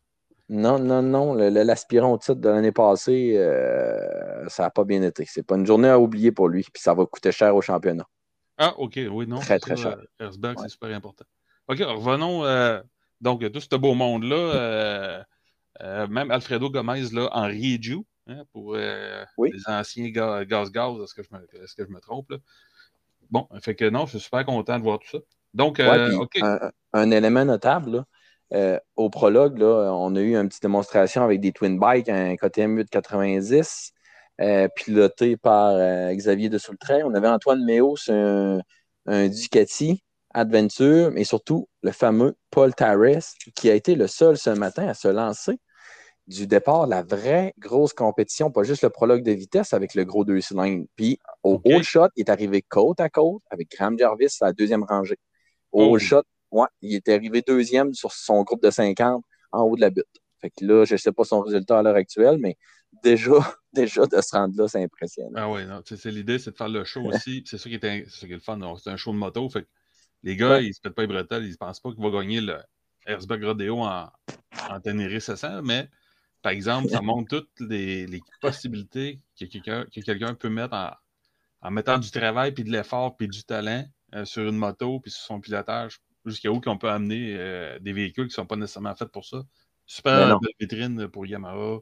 Non, 0.48 0.78
non, 0.78 1.02
non. 1.02 1.34
L'aspirant 1.34 2.12
au 2.12 2.18
titre 2.18 2.36
de 2.36 2.48
l'année 2.48 2.72
passée, 2.72 3.34
euh, 3.36 4.48
ça 4.48 4.62
n'a 4.64 4.70
pas 4.70 4.84
bien 4.84 5.02
été. 5.02 5.26
C'est 5.26 5.42
pas 5.42 5.56
une 5.56 5.66
journée 5.66 5.88
à 5.88 5.98
oublier 5.98 6.32
pour 6.32 6.48
lui, 6.48 6.62
puis 6.62 6.82
ça 6.82 6.94
va 6.94 7.04
coûter 7.04 7.32
cher 7.32 7.54
au 7.54 7.60
championnat. 7.60 8.06
Ah, 8.56 8.74
OK, 8.78 8.98
oui, 9.10 9.26
non. 9.26 9.40
Très, 9.40 9.58
très 9.58 9.76
cher. 9.76 9.98
Herzberg, 10.18 10.58
c'est 10.60 10.68
super 10.68 10.94
important. 10.94 11.24
OK, 11.68 11.78
revenons. 11.80 12.44
Euh, 12.44 12.80
donc, 13.20 13.50
tout 13.52 13.60
ce 13.60 13.76
beau 13.76 13.94
monde-là, 13.94 14.36
euh, 14.36 15.22
même 15.80 16.30
Alfredo 16.30 16.70
Gomez, 16.70 17.10
là, 17.12 17.28
en 17.32 17.46
Riju, 17.46 18.00
hein, 18.26 18.42
pour 18.52 18.76
les 18.76 19.62
anciens 19.66 20.08
gaz-gaz, 20.10 21.00
est-ce 21.02 21.14
que, 21.14 21.22
je 21.22 21.28
me, 21.32 21.42
est 21.42 21.76
que 21.76 21.84
je 21.84 21.90
me 21.90 22.00
trompe? 22.00 22.30
Là? 22.30 22.38
Bon, 23.30 23.46
fait 23.60 23.74
que 23.74 23.88
non, 23.88 24.06
je 24.06 24.12
suis 24.12 24.20
super 24.20 24.44
content 24.44 24.78
de 24.78 24.82
voir 24.82 24.98
tout 24.98 25.08
ça. 25.10 25.18
Donc, 25.54 25.80
OK. 25.80 26.38
Un, 26.42 26.70
un, 26.92 27.10
élément 27.10 27.44
notable, 27.44 27.90
là, 27.90 28.04
euh, 28.54 28.78
au 28.96 29.10
prologue, 29.10 29.58
là, 29.58 29.90
on 29.92 30.14
a 30.16 30.20
eu 30.20 30.36
une 30.36 30.48
petite 30.48 30.62
démonstration 30.62 31.22
avec 31.22 31.40
des 31.40 31.52
twin 31.52 31.78
bikes, 31.78 32.08
un 32.08 32.34
KTM 32.36 32.76
890, 32.78 33.92
euh, 34.40 34.68
piloté 34.74 35.36
par 35.36 35.72
euh, 35.74 36.14
Xavier 36.14 36.48
de 36.48 36.58
Soultray. 36.58 37.02
On 37.02 37.14
avait 37.14 37.28
Antoine 37.28 37.64
Méos, 37.64 38.08
un, 38.08 38.60
un 39.06 39.28
Ducati 39.28 40.02
Adventure, 40.38 41.10
mais 41.12 41.24
surtout 41.24 41.68
le 41.82 41.92
fameux 41.92 42.36
Paul 42.50 42.74
Tarres, 42.74 43.34
qui 43.54 43.70
a 43.70 43.74
été 43.74 43.94
le 43.94 44.06
seul 44.06 44.36
ce 44.36 44.50
matin 44.50 44.88
à 44.88 44.94
se 44.94 45.08
lancer 45.08 45.58
du 46.26 46.46
départ 46.46 46.86
la 46.86 47.02
vraie 47.02 47.54
grosse 47.58 47.94
compétition, 47.94 48.50
pas 48.50 48.62
juste 48.62 48.82
le 48.82 48.90
prologue 48.90 49.22
de 49.22 49.32
vitesse 49.32 49.72
avec 49.72 49.94
le 49.94 50.04
gros 50.04 50.24
deux 50.24 50.40
cylindres. 50.40 50.84
Puis 50.94 51.18
au 51.42 51.54
okay. 51.54 51.82
shot, 51.82 52.08
il 52.16 52.20
est 52.20 52.30
arrivé 52.30 52.60
côte 52.62 53.00
à 53.00 53.08
côte 53.08 53.42
avec 53.50 53.70
Graham 53.70 53.98
Jarvis 53.98 54.36
à 54.42 54.46
la 54.46 54.52
deuxième 54.52 54.84
rangée. 54.84 55.18
Au 55.72 55.94
oh. 55.94 55.98
shot, 55.98 56.22
Ouais, 56.50 56.66
il 56.80 56.94
était 56.94 57.14
arrivé 57.14 57.42
deuxième 57.42 57.92
sur 57.92 58.12
son 58.12 58.42
groupe 58.42 58.62
de 58.62 58.70
50 58.70 59.22
en 59.52 59.62
haut 59.62 59.76
de 59.76 59.80
la 59.80 59.90
butte. 59.90 60.06
Fait 60.40 60.50
que 60.50 60.64
là, 60.64 60.84
je 60.84 60.94
ne 60.94 60.98
sais 60.98 61.12
pas 61.12 61.24
son 61.24 61.40
résultat 61.40 61.78
à 61.78 61.82
l'heure 61.82 61.96
actuelle, 61.96 62.38
mais 62.38 62.56
déjà, 63.02 63.32
déjà 63.72 64.06
de 64.06 64.20
se 64.20 64.36
rendre 64.36 64.54
là, 64.56 64.68
c'est 64.68 64.82
impressionnant. 64.82 65.32
Ah 65.34 65.50
oui, 65.50 65.62
c'est 65.84 66.10
l'idée, 66.10 66.38
c'est 66.38 66.52
de 66.52 66.56
faire 66.56 66.68
le 66.68 66.84
show 66.84 67.02
aussi. 67.02 67.42
C'est 67.46 67.58
ça 67.58 67.68
qui 67.68 67.74
est, 67.74 68.26
le 68.28 68.38
fun. 68.38 68.58
C'est 68.82 68.90
un 68.90 68.96
show 68.96 69.12
de 69.12 69.18
moto. 69.18 69.48
Fait 69.50 69.62
que 69.62 69.68
les 70.22 70.36
gars, 70.36 70.60
ils 70.60 70.68
ne 70.68 70.72
se 70.72 70.80
pètent 70.80 70.94
pas 70.94 71.02
les 71.02 71.08
bretelles, 71.08 71.44
ils 71.44 71.52
ne 71.52 71.56
pensent 71.56 71.80
pas 71.80 71.90
qu'ils 71.90 72.02
vont 72.02 72.10
gagner 72.10 72.40
le 72.40 72.58
Herzberg 73.06 73.44
Rodeo 73.44 73.80
en, 73.80 74.10
en 74.70 74.80
Ténéré 74.80 75.20
700, 75.20 75.62
mais 75.62 75.88
par 76.42 76.52
exemple, 76.52 76.88
ça 76.88 77.00
montre 77.00 77.28
toutes 77.28 77.60
les, 77.60 78.20
possibilités 78.40 79.18
que 79.38 79.44
quelqu'un 79.44 80.34
peut 80.34 80.48
mettre 80.48 80.96
en, 81.62 81.70
mettant 81.70 81.98
du 81.98 82.10
travail, 82.10 82.52
puis 82.52 82.64
de 82.64 82.70
l'effort, 82.70 83.16
puis 83.16 83.28
du 83.28 83.42
talent 83.44 83.84
euh, 84.14 84.24
sur 84.24 84.48
une 84.48 84.56
moto, 84.56 85.00
puis 85.00 85.10
sur 85.10 85.22
son 85.22 85.40
pilotage 85.40 86.00
jusqu'à 86.24 86.50
où 86.50 86.60
qu'on 86.60 86.78
peut 86.78 86.90
amener 86.90 87.34
euh, 87.36 87.78
des 87.80 87.92
véhicules 87.92 88.24
qui 88.24 88.32
ne 88.32 88.34
sont 88.34 88.46
pas 88.46 88.56
nécessairement 88.56 88.94
faits 88.94 89.10
pour 89.10 89.24
ça. 89.24 89.42
Super 89.86 90.38
belle 90.38 90.50
vitrine 90.60 91.08
pour 91.08 91.26
Yamaha, 91.26 91.78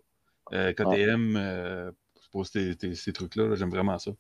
euh, 0.53 0.73
KTM, 0.73 1.37
euh, 1.37 1.91
pour 2.31 2.47
ces, 2.47 2.77
trucs-là. 3.13 3.55
J'aime 3.55 3.71
vraiment 3.71 3.99
ça. 3.99 4.11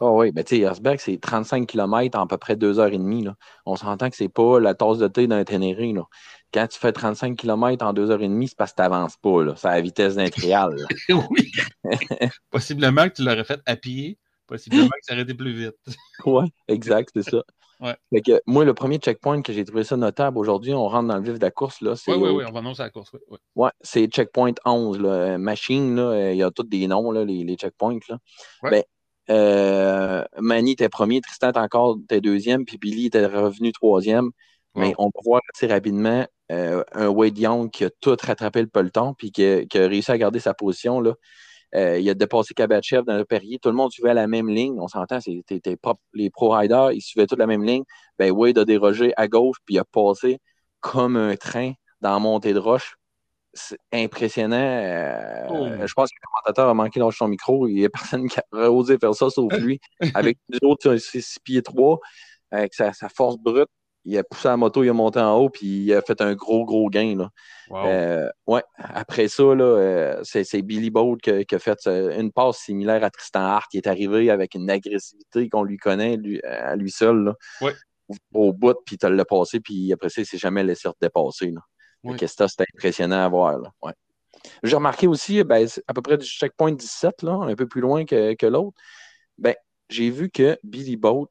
Oh 0.00 0.20
oui, 0.20 0.32
ben 0.32 0.44
tu 0.44 0.56
sais, 0.56 0.62
Herzberg, 0.62 0.98
c'est 0.98 1.18
35 1.18 1.66
km 1.66 2.18
en 2.18 2.24
à 2.24 2.26
peu 2.26 2.36
près 2.36 2.54
2h30. 2.54 3.24
Là. 3.24 3.34
On 3.66 3.76
s'entend 3.76 4.10
que 4.10 4.16
c'est 4.16 4.28
pas 4.28 4.60
la 4.60 4.74
tasse 4.74 4.98
de 4.98 5.08
thé 5.08 5.26
d'un 5.26 5.44
Ténéré. 5.44 5.92
Là. 5.92 6.04
Quand 6.52 6.66
tu 6.66 6.78
fais 6.78 6.92
35 6.92 7.36
km 7.36 7.84
en 7.84 7.92
2h30, 7.92 8.48
c'est 8.48 8.56
parce 8.56 8.72
que 8.72 8.76
tu 8.76 8.82
n'avances 8.82 9.16
pas. 9.16 9.56
C'est 9.56 9.68
à 9.68 9.74
la 9.76 9.80
vitesse 9.80 10.16
d'un 10.16 10.28
trial. 10.28 10.76
oui. 11.08 11.52
Possiblement 12.50 13.08
que 13.08 13.14
tu 13.14 13.24
l'aurais 13.24 13.44
fait 13.44 13.60
à 13.66 13.76
pied. 13.76 14.18
Possiblement 14.50 14.88
que 14.88 14.94
ça 15.02 15.14
aurait 15.14 15.22
été 15.22 15.34
plus 15.34 15.52
vite. 15.52 15.76
oui, 16.26 16.44
exact, 16.68 17.10
c'est 17.14 17.30
ça 17.30 17.42
moi, 18.46 18.64
le 18.64 18.74
premier 18.74 18.98
checkpoint 18.98 19.42
que 19.42 19.52
j'ai 19.52 19.64
trouvé 19.64 19.84
ça 19.84 19.96
notable 19.96 20.38
aujourd'hui, 20.38 20.74
on 20.74 20.86
rentre 20.88 21.08
dans 21.08 21.16
le 21.16 21.22
vif 21.22 21.38
de 21.38 21.44
la 21.44 21.50
course. 21.50 21.80
Oui, 21.80 21.90
oui, 22.08 22.30
oui, 22.30 22.44
on 22.46 22.52
va 22.52 22.58
annoncer 22.58 22.82
la 22.82 22.90
course. 22.90 23.10
Oui, 23.28 23.38
ouais, 23.56 23.70
c'est 23.80 24.06
checkpoint 24.06 24.52
11. 24.64 25.00
Là. 25.00 25.38
Machine, 25.38 25.96
là, 25.96 26.32
il 26.32 26.36
y 26.36 26.42
a 26.42 26.50
tous 26.50 26.64
des 26.64 26.86
noms, 26.86 27.10
là, 27.10 27.24
les, 27.24 27.44
les 27.44 27.56
checkpoints. 27.56 27.98
Là. 28.08 28.18
Ben, 28.62 28.82
euh, 29.30 30.24
Manny 30.38 30.72
était 30.72 30.88
premier, 30.88 31.20
Tristan 31.20 31.50
était 31.50 31.58
encore 31.58 31.98
était 32.02 32.20
deuxième, 32.20 32.64
puis 32.64 32.78
Billy 32.78 33.06
était 33.06 33.26
revenu 33.26 33.72
troisième. 33.72 34.30
Mais 34.76 34.94
on 34.98 35.10
peut 35.10 35.20
voir 35.24 35.40
assez 35.52 35.66
rapidement 35.66 36.24
euh, 36.52 36.84
un 36.92 37.08
Wade 37.08 37.36
Young 37.36 37.70
qui 37.70 37.84
a 37.84 37.90
tout 38.00 38.16
rattrapé 38.22 38.60
le 38.60 38.68
peloton, 38.68 39.14
puis 39.14 39.32
qui 39.32 39.44
a, 39.44 39.64
réussi 39.74 40.12
à 40.12 40.18
garder 40.18 40.38
sa 40.38 40.54
position. 40.54 41.00
Là. 41.00 41.14
Euh, 41.74 41.98
il 41.98 42.10
a 42.10 42.14
dépassé 42.14 42.54
Kabachev 42.54 43.04
dans 43.04 43.16
le 43.16 43.24
Perrier. 43.24 43.58
Tout 43.58 43.68
le 43.68 43.76
monde 43.76 43.92
suivait 43.92 44.14
la 44.14 44.26
même 44.26 44.48
ligne. 44.48 44.78
On 44.80 44.88
s'entend, 44.88 45.20
c'était 45.20 45.76
les 46.14 46.30
pro-riders, 46.30 46.92
ils 46.92 47.00
suivaient 47.00 47.26
toute 47.26 47.38
la 47.38 47.46
même 47.46 47.64
ligne. 47.64 47.84
Ben, 48.18 48.30
Wade 48.32 48.58
a 48.58 48.64
dérogé 48.64 49.12
à 49.16 49.28
gauche, 49.28 49.58
puis 49.64 49.76
il 49.76 49.78
a 49.78 49.84
passé 49.84 50.38
comme 50.80 51.16
un 51.16 51.36
train 51.36 51.72
dans 52.00 52.12
la 52.12 52.18
montée 52.18 52.52
de 52.52 52.58
roche. 52.58 52.96
C'est 53.52 53.78
impressionnant. 53.92 54.56
Euh, 54.56 55.46
oh. 55.48 55.66
Je 55.86 55.92
pense 55.94 56.10
que 56.10 56.16
le 56.22 56.26
commentateur 56.26 56.68
a 56.68 56.74
manqué 56.74 57.00
dans 57.00 57.10
son 57.10 57.28
micro. 57.28 57.66
Il 57.66 57.74
n'y 57.74 57.84
a 57.84 57.90
personne 57.90 58.28
qui 58.28 58.38
a 58.38 58.44
osé 58.70 58.96
faire 58.98 59.14
ça 59.14 59.28
sauf 59.30 59.52
lui. 59.54 59.80
avec 60.14 60.38
les 60.48 60.58
autres, 60.62 60.96
c'est 60.96 61.20
6 61.20 61.38
pieds 61.40 61.62
3, 61.62 61.98
avec 62.50 62.74
sa, 62.74 62.92
force 63.14 63.36
brute. 63.38 63.68
Il 64.04 64.16
a 64.16 64.24
poussé 64.24 64.48
la 64.48 64.56
moto, 64.56 64.82
il 64.82 64.88
a 64.88 64.92
monté 64.92 65.20
en 65.20 65.36
haut, 65.36 65.50
puis 65.50 65.66
il 65.66 65.94
a 65.94 66.00
fait 66.00 66.20
un 66.22 66.34
gros, 66.34 66.64
gros 66.64 66.88
gain. 66.88 67.16
Là. 67.16 67.30
Euh, 67.72 68.30
ouais. 68.46 68.62
Après 68.76 69.28
ça, 69.28 69.42
euh, 69.42 70.20
c'est 70.22 70.62
Billy 70.62 70.90
Bolt 70.90 71.20
qui, 71.20 71.54
a 71.54 71.58
fait 71.58 71.86
une 71.86 72.32
passe 72.32 72.58
similaire 72.58 73.04
à 73.04 73.10
Tristan 73.10 73.40
Hart. 73.40 73.70
qui 73.70 73.76
est 73.76 73.86
arrivé 73.86 74.30
avec 74.30 74.54
une 74.54 74.70
agressivité 74.70 75.48
qu'on 75.48 75.64
lui 75.64 75.76
connaît 75.76 76.18
à 76.44 76.76
lui 76.76 76.90
seul. 76.90 77.34
Au 78.34 78.52
bout, 78.52 78.76
puis 78.84 78.96
il 79.00 79.08
l'a 79.08 79.24
passé, 79.24 79.60
puis 79.60 79.92
après 79.92 80.08
ça, 80.08 80.20
il 80.20 80.24
ne 80.24 80.26
s'est 80.26 80.38
jamais 80.38 80.64
laissé 80.64 80.88
dépasser. 81.00 81.54
Oui. 82.02 82.16
ça, 82.26 82.48
c'était 82.48 82.64
impressionnant 82.74 83.24
à 83.24 83.28
voir. 83.28 83.60
Ouais. 83.82 83.92
J'ai 84.62 84.76
remarqué 84.76 85.06
aussi, 85.06 85.42
ben, 85.44 85.66
à 85.86 85.94
peu 85.94 86.02
près 86.02 86.18
du 86.18 86.26
checkpoint 86.26 86.72
17, 86.72 87.22
là, 87.22 87.32
un 87.32 87.54
peu 87.54 87.66
plus 87.66 87.80
loin 87.80 88.04
que, 88.04 88.46
l'autre, 88.46 88.76
ben, 89.38 89.54
j'ai 89.88 90.10
vu 90.10 90.30
que 90.30 90.58
Billy 90.62 90.96
Boat, 90.96 91.28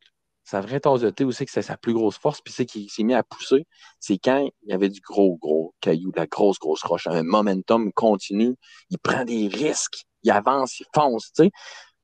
sa 0.49 0.61
vraie 0.61 0.79
tasse 0.79 1.01
de 1.01 1.09
thé 1.11 1.23
aussi, 1.23 1.45
que 1.45 1.51
c'est 1.51 1.61
sa 1.61 1.77
plus 1.77 1.93
grosse 1.93 2.17
force, 2.17 2.41
puis 2.41 2.51
c'est 2.51 2.65
qu'il 2.65 2.89
s'est 2.89 3.03
mis 3.03 3.13
à 3.13 3.21
pousser, 3.23 3.67
c'est 3.99 4.17
quand 4.17 4.49
il 4.63 4.69
y 4.69 4.73
avait 4.73 4.89
du 4.89 4.99
gros, 4.99 5.37
gros 5.37 5.75
caillou, 5.79 6.11
de 6.11 6.17
la 6.17 6.25
grosse, 6.25 6.57
grosse 6.57 6.81
roche, 6.83 7.05
un 7.07 7.21
momentum 7.23 7.91
continu, 7.93 8.55
il 8.89 8.97
prend 8.97 9.25
des 9.25 9.47
risques, 9.47 10.05
il 10.23 10.31
avance, 10.31 10.79
il 10.79 10.87
fonce. 10.93 11.31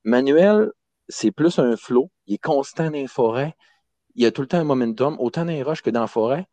Manuel, 0.04 0.70
c'est 1.08 1.32
plus 1.32 1.58
un 1.58 1.76
flot, 1.76 2.10
il 2.26 2.34
est 2.34 2.38
constant 2.38 2.84
dans 2.84 2.90
les 2.90 3.08
forêts, 3.08 3.54
il 4.14 4.24
a 4.24 4.30
tout 4.30 4.42
le 4.42 4.46
temps 4.46 4.58
un 4.58 4.64
momentum, 4.64 5.16
autant 5.18 5.44
dans 5.44 5.52
les 5.52 5.64
roches 5.64 5.82
que 5.82 5.90
dans 5.90 6.02
la 6.02 6.06
forêt, 6.06 6.46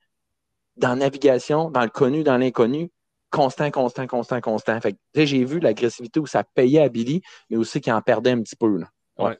dans 0.75 0.89
la 0.89 0.95
navigation, 0.95 1.69
dans 1.69 1.83
le 1.83 1.89
connu, 1.89 2.23
dans 2.23 2.37
l'inconnu, 2.37 2.89
constant, 3.29 3.69
constant, 3.69 4.07
constant, 4.07 4.41
constant. 4.41 4.81
Fait 4.81 4.97
j'ai 5.13 5.45
vu 5.45 5.59
l'agressivité 5.59 6.19
où 6.19 6.25
ça 6.25 6.43
payait 6.43 6.81
à 6.81 6.89
Billy, 6.89 7.21
mais 7.51 7.57
aussi 7.57 7.81
qu'il 7.81 7.93
en 7.93 8.01
perdait 8.01 8.31
un 8.31 8.41
petit 8.41 8.55
peu. 8.55 8.79
Oui, 9.19 9.31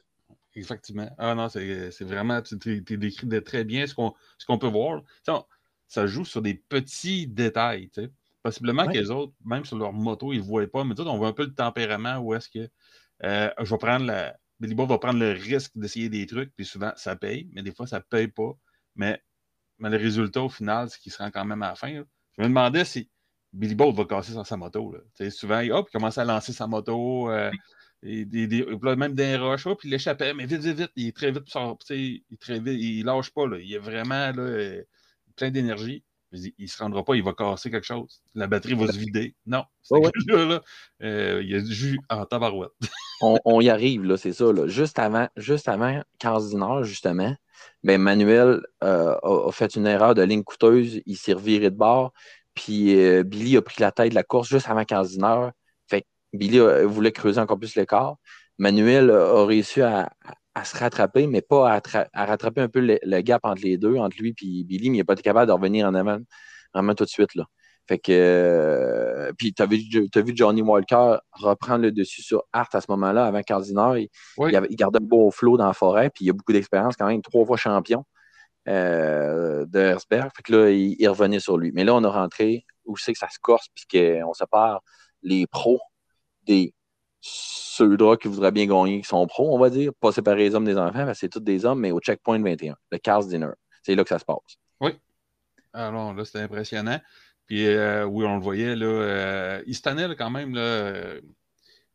effectivement. 0.60 1.08
Ah 1.18 1.34
non, 1.34 1.48
c'est 1.48 2.02
vraiment, 2.02 2.40
tu 2.42 2.56
décris 2.80 3.42
très 3.42 3.64
bien 3.64 3.86
ce 3.86 3.94
qu'on 3.94 4.58
peut 4.58 4.68
voir. 4.68 5.02
Ça, 5.86 6.06
joue 6.06 6.24
sur 6.24 6.42
des 6.42 6.54
petits 6.54 7.26
détails. 7.26 7.90
Possiblement 8.42 8.86
que 8.86 8.98
les 8.98 9.10
autres, 9.10 9.32
même 9.44 9.64
sur 9.64 9.78
leur 9.78 9.92
moto, 9.92 10.32
ils 10.32 10.38
ne 10.38 10.44
voient 10.44 10.66
pas, 10.66 10.84
mais 10.84 10.98
on 11.00 11.16
voit 11.16 11.28
un 11.28 11.32
peu 11.32 11.44
le 11.44 11.54
tempérament 11.54 12.18
où 12.18 12.34
est-ce 12.34 12.48
que 12.48 12.68
euh, 13.24 13.50
je 13.58 13.70
vais 13.70 13.78
prendre 13.78 14.06
la. 14.06 14.36
Billy 14.60 14.74
Bob 14.74 14.88
va 14.88 14.98
prendre 14.98 15.18
le 15.18 15.32
risque 15.32 15.72
d'essayer 15.74 16.08
des 16.08 16.26
trucs, 16.26 16.54
puis 16.54 16.64
souvent 16.64 16.92
ça 16.96 17.16
paye, 17.16 17.48
mais 17.52 17.62
des 17.62 17.72
fois 17.72 17.86
ça 17.86 17.98
ne 17.98 18.02
paye 18.02 18.28
pas. 18.28 18.52
Mais 18.94 19.20
mais 19.78 19.90
le 19.90 19.96
résultat, 19.96 20.42
au 20.42 20.48
final, 20.48 20.88
c'est 20.88 21.00
qu'il 21.00 21.12
se 21.12 21.18
rend 21.18 21.30
quand 21.30 21.44
même 21.44 21.62
à 21.62 21.70
la 21.70 21.74
fin. 21.74 21.92
Je 21.92 22.42
me 22.42 22.48
demandais 22.48 22.84
si 22.84 23.10
Billy 23.52 23.74
Bolt 23.74 23.96
va 23.96 24.04
casser 24.04 24.32
sur 24.32 24.46
sa 24.46 24.56
moto. 24.56 24.92
Là. 24.92 25.30
Souvent, 25.30 25.60
hop, 25.70 25.88
il 25.88 25.92
commence 25.92 26.18
à 26.18 26.24
lancer 26.24 26.52
sa 26.52 26.66
moto. 26.66 27.30
Euh, 27.30 27.50
et 28.04 28.96
même 28.96 29.14
des 29.14 29.36
roches, 29.36 29.64
puis 29.64 29.88
il 29.88 29.90
l'échappait, 29.90 30.34
mais 30.34 30.46
vite, 30.46 30.60
vite, 30.60 30.78
vite, 30.78 30.92
il 30.96 31.08
est 31.08 31.16
très 31.16 31.32
vite, 31.32 31.44
il, 31.90 32.22
est 32.32 32.40
très 32.40 32.60
vite, 32.60 32.78
il 32.78 33.04
lâche 33.04 33.30
pas, 33.30 33.46
là, 33.46 33.58
il 33.58 33.72
est 33.72 33.78
vraiment 33.78 34.30
là, 34.30 34.42
euh, 34.42 34.82
plein 35.36 35.50
d'énergie. 35.50 36.04
Il 36.32 36.52
ne 36.58 36.66
se 36.66 36.78
rendra 36.82 37.04
pas, 37.04 37.14
il 37.14 37.22
va 37.22 37.32
casser 37.32 37.70
quelque 37.70 37.86
chose. 37.86 38.20
La 38.34 38.48
batterie 38.48 38.74
va 38.74 38.88
se 38.88 38.98
vider. 38.98 39.36
Non. 39.46 39.62
là, 39.92 40.60
euh, 41.02 41.40
il 41.44 41.48
y 41.48 41.54
a 41.54 41.60
du 41.60 41.72
jus 41.72 42.00
en 42.10 42.26
tabarouette. 42.26 42.72
on, 43.20 43.60
y 43.60 43.70
arrive, 43.70 44.02
là, 44.02 44.16
c'est 44.16 44.32
ça. 44.32 44.52
Là. 44.52 44.66
Juste 44.66 44.98
avant, 44.98 45.28
juste 45.36 45.68
avant 45.68 46.02
15 46.18 46.56
heures, 46.56 46.82
justement, 46.82 47.36
ben, 47.84 48.00
Manuel 48.00 48.62
euh, 48.82 49.14
a, 49.22 49.52
fait 49.52 49.76
une 49.76 49.86
erreur 49.86 50.14
de 50.14 50.22
ligne 50.22 50.42
coûteuse, 50.42 51.00
il 51.06 51.16
s'est 51.16 51.34
reviré 51.34 51.70
de 51.70 51.76
bord, 51.76 52.12
puis 52.54 52.98
euh, 52.98 53.22
Billy 53.22 53.56
a 53.56 53.62
pris 53.62 53.80
la 53.80 53.92
tête 53.92 54.10
de 54.10 54.14
la 54.14 54.22
course 54.22 54.48
juste 54.48 54.68
avant 54.68 54.84
15 54.84 55.18
heures. 55.22 55.52
Billy 56.34 56.58
voulait 56.84 57.12
creuser 57.12 57.40
encore 57.40 57.58
plus 57.58 57.74
l'écart. 57.76 58.16
Manuel 58.58 59.10
a 59.10 59.44
réussi 59.44 59.80
à, 59.82 60.10
se 60.64 60.76
rattraper, 60.76 61.26
mais 61.26 61.42
pas 61.42 61.80
à, 62.12 62.26
rattraper 62.26 62.60
un 62.60 62.68
peu 62.68 62.80
le, 62.80 63.20
gap 63.22 63.40
entre 63.44 63.62
les 63.62 63.78
deux, 63.78 63.96
entre 63.96 64.16
lui 64.20 64.30
et 64.30 64.64
Billy, 64.64 64.90
mais 64.90 64.98
il 64.98 65.00
n'a 65.00 65.04
pas 65.04 65.14
été 65.14 65.22
capable 65.22 65.48
de 65.48 65.52
revenir 65.52 65.86
en 65.86 65.94
avant 65.94 66.18
vraiment 66.74 66.94
tout 66.94 67.04
de 67.04 67.08
suite. 67.08 67.34
Là. 67.34 67.44
Fait 67.86 67.98
que. 67.98 68.12
Euh, 68.12 69.32
puis, 69.36 69.52
tu 69.52 69.62
as, 69.62 69.66
vu 69.66 70.32
Johnny 70.34 70.62
Walker 70.62 71.16
reprendre 71.32 71.82
le 71.82 71.92
dessus 71.92 72.22
sur 72.22 72.44
Hart 72.52 72.74
à 72.74 72.80
ce 72.80 72.86
moment-là, 72.90 73.26
avant 73.26 73.42
Cardinal. 73.42 74.00
Il, 74.00 74.08
il, 74.38 74.76
gardait 74.76 74.98
un 74.98 75.04
beau 75.04 75.30
flot 75.30 75.56
dans 75.56 75.66
la 75.66 75.72
forêt, 75.72 76.10
puis 76.10 76.24
il 76.24 76.30
a 76.30 76.32
beaucoup 76.32 76.52
d'expérience, 76.52 76.96
quand 76.96 77.06
même, 77.06 77.22
trois 77.22 77.44
fois 77.44 77.56
champion 77.56 78.04
euh, 78.68 79.66
de 79.66 79.78
Herzberg. 79.78 80.30
Fait 80.34 80.42
que 80.42 80.52
là, 80.52 80.70
il, 80.70 81.08
revenait 81.08 81.40
sur 81.40 81.58
lui. 81.58 81.72
Mais 81.72 81.84
là, 81.84 81.94
on 81.94 82.04
a 82.04 82.10
rentré 82.10 82.64
où 82.84 82.96
c'est 82.96 83.12
que 83.12 83.18
ça 83.18 83.28
se 83.28 83.38
corse, 83.40 83.68
puisqu'on 83.74 84.32
sépare 84.32 84.82
les 85.22 85.46
pros 85.46 85.80
des 86.46 86.74
ceux-là 87.20 88.16
qui 88.16 88.28
voudraient 88.28 88.52
bien 88.52 88.66
gagner, 88.66 89.00
qui 89.00 89.08
sont 89.08 89.26
pros, 89.26 89.54
on 89.54 89.58
va 89.58 89.70
dire. 89.70 89.92
Pas 89.94 90.12
séparer 90.12 90.44
les 90.44 90.54
hommes 90.54 90.64
des 90.64 90.76
enfants, 90.76 91.10
c'est 91.14 91.28
tous 91.28 91.40
des 91.40 91.64
hommes, 91.64 91.80
mais 91.80 91.90
au 91.90 92.00
checkpoint 92.00 92.40
21, 92.40 92.76
le 92.90 92.98
Cars 92.98 93.24
Dinner. 93.24 93.50
C'est 93.82 93.94
là 93.94 94.02
que 94.02 94.08
ça 94.08 94.18
se 94.18 94.24
passe. 94.24 94.58
Oui. 94.80 94.92
Alors 95.72 96.14
là, 96.14 96.24
c'était 96.24 96.40
impressionnant. 96.40 97.00
Puis 97.46 97.66
euh, 97.66 98.04
oui, 98.04 98.24
on 98.24 98.36
le 98.36 98.42
voyait, 98.42 98.76
là, 98.76 98.86
euh, 98.86 99.62
il 99.66 99.74
se 99.74 100.14
quand 100.14 100.30
même, 100.30 100.54
là, 100.54 100.60
euh, 100.60 101.20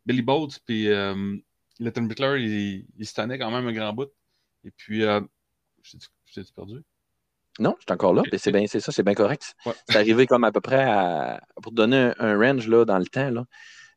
Billy 0.05 0.21
Boats, 0.21 0.59
puis 0.65 0.89
euh, 0.89 1.37
Letton 1.79 2.03
Bickler, 2.03 2.41
il, 2.41 2.85
il, 2.97 3.05
se 3.05 3.15
quand 3.15 3.51
même 3.51 3.67
un 3.67 3.73
grand 3.73 3.93
bout. 3.93 4.11
Et 4.63 4.71
puis, 4.71 5.01
je 5.01 5.97
t'ai 6.33 6.43
perdu? 6.55 6.83
Non, 7.59 7.75
je 7.79 7.83
suis 7.83 7.93
encore 7.93 8.13
là. 8.13 8.23
C'est 8.37 8.51
bien, 8.51 8.67
c'est 8.67 8.79
ça, 8.79 8.91
c'est 8.91 9.03
bien 9.03 9.15
correct. 9.15 9.55
C'est 9.87 9.97
arrivé 9.97 10.27
comme 10.27 10.43
à 10.43 10.51
peu 10.51 10.61
près 10.61 10.83
à, 10.83 11.41
pour 11.61 11.71
donner 11.71 12.13
un, 12.19 12.37
range 12.37 12.67
là, 12.67 12.85
dans 12.85 12.99
le 12.99 13.05
temps. 13.05 13.29
Là. 13.29 13.45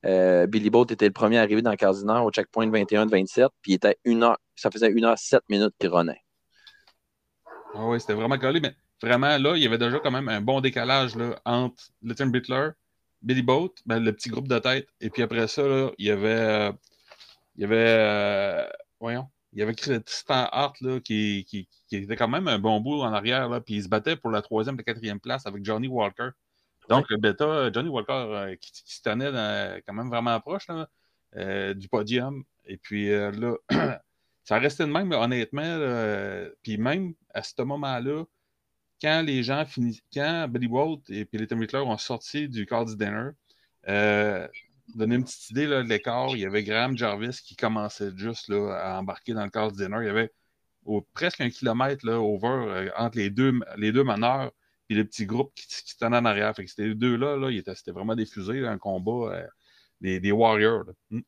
Billy 0.05 0.71
Boat 0.71 0.87
était 0.91 1.07
le 1.07 1.13
premier 1.13 1.39
arrivé 1.39 1.63
dans 1.63 1.71
le 1.71 1.77
casino 1.77 2.25
au 2.25 2.31
checkpoint 2.31 2.69
21-27, 2.69 3.49
puis 3.61 3.73
il 3.73 3.75
était 3.75 3.97
une 4.05 4.23
heure, 4.23 4.39
ça 4.57 4.71
faisait 4.71 4.91
une 4.91 5.05
heure 5.05 5.19
sept 5.19 5.43
minutes 5.49 5.75
qu'il 5.79 5.91
renaît. 5.91 6.23
Ah 7.75 7.87
oui, 7.87 8.01
c'était 8.01 8.15
vraiment 8.15 8.39
collé, 8.39 8.61
mais 8.61 8.75
vraiment, 9.01 9.39
là, 9.39 9.57
il 9.57 9.63
y 9.63 9.67
avait 9.67 9.79
déjà 9.79 9.99
quand 9.99 10.11
même 10.11 10.29
un 10.29 10.41
bon 10.41 10.61
décalage 10.61 11.17
là, 11.17 11.41
entre 11.45 11.83
le 12.03 12.15
Tim 12.15 12.27
Bittler, 12.27 12.71
Billy 13.23 13.43
Boat, 13.43 13.71
ben, 13.87 13.99
le 14.03 14.13
petit 14.13 14.29
groupe 14.29 14.49
de 14.49 14.59
tête, 14.59 14.89
et 15.01 15.11
puis 15.11 15.23
après 15.23 15.47
ça, 15.49 15.63
il 15.99 16.07
y 16.07 16.11
avait. 16.11 16.29
Euh, 16.29 16.73
il 17.57 17.63
y 17.63 17.65
avait. 17.65 17.77
Euh. 17.77 18.67
Il 19.53 19.59
y 19.59 19.63
avait 19.63 19.75
Tristan 19.75 20.49
Hart 20.51 20.81
là, 20.81 21.01
qui, 21.01 21.47
était 21.91 22.17
quand 22.17 22.29
même 22.29 22.49
un 22.49 22.59
bon 22.59 22.81
bout 22.81 23.03
en 23.03 23.13
arrière, 23.13 23.49
là, 23.49 23.61
puis 23.61 23.75
il 23.75 23.83
se 23.83 23.89
battait 23.89 24.17
pour 24.17 24.31
la 24.31 24.41
troisième 24.43 24.77
et 24.77 24.79
la 24.79 24.85
quatrième 24.85 25.21
place 25.21 25.45
avec 25.45 25.65
Johnny 25.65 25.89
Walker. 25.89 26.31
Donc, 26.89 27.07
le 27.11 27.17
bêta, 27.17 27.71
Johnny 27.73 27.89
Walker, 27.89 28.13
euh, 28.13 28.57
qui, 28.57 28.71
se 28.85 29.03
tenait 29.03 29.83
quand 29.87 29.95
même 29.95 30.09
vraiment 30.09 30.39
proche 30.41 30.67
là, 30.69 31.75
du 31.75 31.89
podium. 31.89 32.45
Et 32.65 32.77
puis 32.77 33.09
là, 33.09 33.57
ça 34.45 34.59
restait 34.59 34.85
de 34.85 34.93
même, 34.93 35.13
honnêtement. 35.13 35.79
puis 36.63 36.79
même 36.79 37.15
à 37.35 37.43
ce 37.43 37.63
moment-là, 37.63 38.25
quand 39.03 39.23
les 39.23 39.43
gens 39.43 39.67
finissent, 39.67 40.01
quand 40.15 40.47
Billy 40.49 40.69
Walt 40.69 41.01
et 41.09 41.25
puis 41.25 41.39
les 41.39 41.75
ont 41.77 41.99
sorti 41.99 42.49
du 42.49 42.67
corps 42.67 42.85
du 42.85 42.97
dinner, 42.97 43.31
euh, 43.89 44.47
donner 44.95 45.17
une 45.17 45.25
petite 45.25 45.51
idée 45.51 45.67
là, 45.67 45.83
de 45.83 45.89
l'écart, 45.89 46.29
il 46.31 46.39
y 46.39 46.47
avait 46.47 46.63
Graham 46.63 46.97
Jarvis 46.97 47.41
qui 47.45 47.57
commençait 47.57 48.13
juste 48.17 48.49
là, 48.49 48.75
à 48.77 48.99
embarquer 49.01 49.35
dans 49.35 49.45
le 49.45 49.51
corps 49.51 49.73
du 49.73 49.79
dinner. 49.79 49.99
Il 50.03 50.07
y 50.07 50.11
avait 50.11 50.33
presque 51.15 51.41
un 51.41 51.51
kilomètre 51.51 52.07
là, 52.07 52.21
over 52.21 52.47
euh, 52.47 52.91
entre 52.97 53.19
les 53.19 53.31
deux, 53.31 53.59
les 53.77 53.91
deux 53.91 54.05
meneurs 54.05 54.53
et 54.93 54.95
le 54.95 55.05
petit 55.05 55.27
groupe 55.27 55.53
qui, 55.55 55.67
qui 55.67 55.97
tenait 55.97 56.17
en 56.17 56.25
arrière. 56.25 56.55
Fait 56.55 56.65
que 56.65 56.71
c'était 56.71 56.89
les 56.89 56.95
deux-là, 56.95 57.37
là, 57.37 57.75
c'était 57.75 57.93
vraiment 57.93 58.15
des 58.15 58.27
fusées, 58.27 58.67
un 58.67 58.79
combat 58.79 59.35
euh, 59.35 59.47
des, 60.01 60.21
des, 60.21 60.33
Warriors. 60.33 60.85
Hmm. 61.11 61.21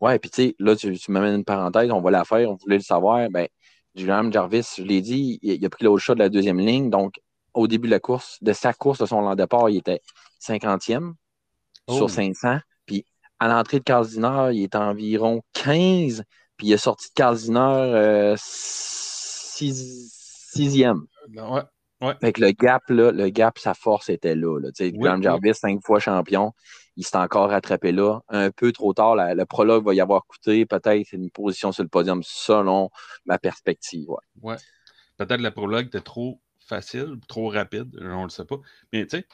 Ouais, 0.00 0.18
puis 0.18 0.30
tu 0.30 0.42
sais, 0.42 0.56
là, 0.58 0.76
tu, 0.76 0.96
tu 0.96 1.10
m'amènes 1.10 1.36
une 1.36 1.44
parenthèse, 1.44 1.90
on 1.90 2.00
va 2.00 2.10
la 2.10 2.24
faire, 2.24 2.50
on 2.50 2.56
voulait 2.56 2.78
le 2.78 2.82
savoir. 2.82 3.28
Ben, 3.30 3.46
Julian 3.94 4.30
Jarvis, 4.30 4.74
je 4.78 4.82
l'ai 4.82 5.00
dit, 5.00 5.38
il, 5.42 5.64
a 5.64 5.70
pris 5.70 5.84
le 5.84 5.96
shot 5.96 6.14
de 6.14 6.20
la 6.20 6.28
deuxième 6.28 6.58
ligne. 6.58 6.90
Donc, 6.90 7.20
au 7.54 7.66
début 7.66 7.88
de 7.88 7.92
la 7.92 8.00
course, 8.00 8.38
de 8.42 8.52
sa 8.52 8.72
course, 8.72 9.00
de 9.00 9.06
son 9.06 9.34
départ, 9.34 9.70
il 9.70 9.78
était 9.78 10.00
50e 10.40 11.14
sur 11.88 12.10
500. 12.10 12.58
Puis, 12.86 13.04
à 13.38 13.48
l'entrée 13.48 13.78
de 13.78 13.84
Carl 13.84 14.06
il 14.52 14.64
était 14.64 14.78
environ 14.78 15.42
15. 15.52 16.24
Puis, 16.56 16.68
il 16.68 16.72
est 16.72 16.76
sorti 16.76 17.08
de 17.08 17.14
Carl 17.14 17.36
euh, 17.56 18.36
6e. 18.36 21.06
Ouais. 21.34 21.62
Ouais. 22.00 22.14
Fait 22.20 22.32
que 22.32 22.40
le 22.40 22.52
gap, 22.52 22.82
là, 22.90 23.10
le 23.10 23.28
gap, 23.28 23.58
sa 23.58 23.74
force 23.74 24.08
était 24.08 24.36
là. 24.36 24.60
là. 24.60 24.70
Jarvis, 25.20 25.54
cinq 25.54 25.80
fois 25.84 25.98
champion, 25.98 26.52
il 26.96 27.04
s'est 27.04 27.16
encore 27.16 27.50
rattrapé 27.50 27.90
là. 27.90 28.20
Un 28.28 28.50
peu 28.50 28.70
trop 28.72 28.94
tard, 28.94 29.16
le 29.16 29.44
prologue 29.44 29.84
va 29.84 29.94
y 29.94 30.00
avoir 30.00 30.24
coûté 30.26 30.64
peut-être 30.64 31.12
une 31.12 31.30
position 31.30 31.72
sur 31.72 31.82
le 31.82 31.88
podium 31.88 32.22
selon 32.22 32.90
ma 33.26 33.38
perspective. 33.38 34.08
Ouais. 34.08 34.16
ouais. 34.42 34.56
Peut-être 35.16 35.40
le 35.40 35.50
prologue 35.50 35.86
était 35.86 36.00
trop 36.00 36.40
facile, 36.60 37.16
trop 37.26 37.48
rapide, 37.48 37.90
on 38.00 38.18
ne 38.18 38.22
le 38.24 38.28
sait 38.28 38.44
pas. 38.44 38.60
Mais 38.92 39.04
tu 39.06 39.18
sais, 39.18 39.26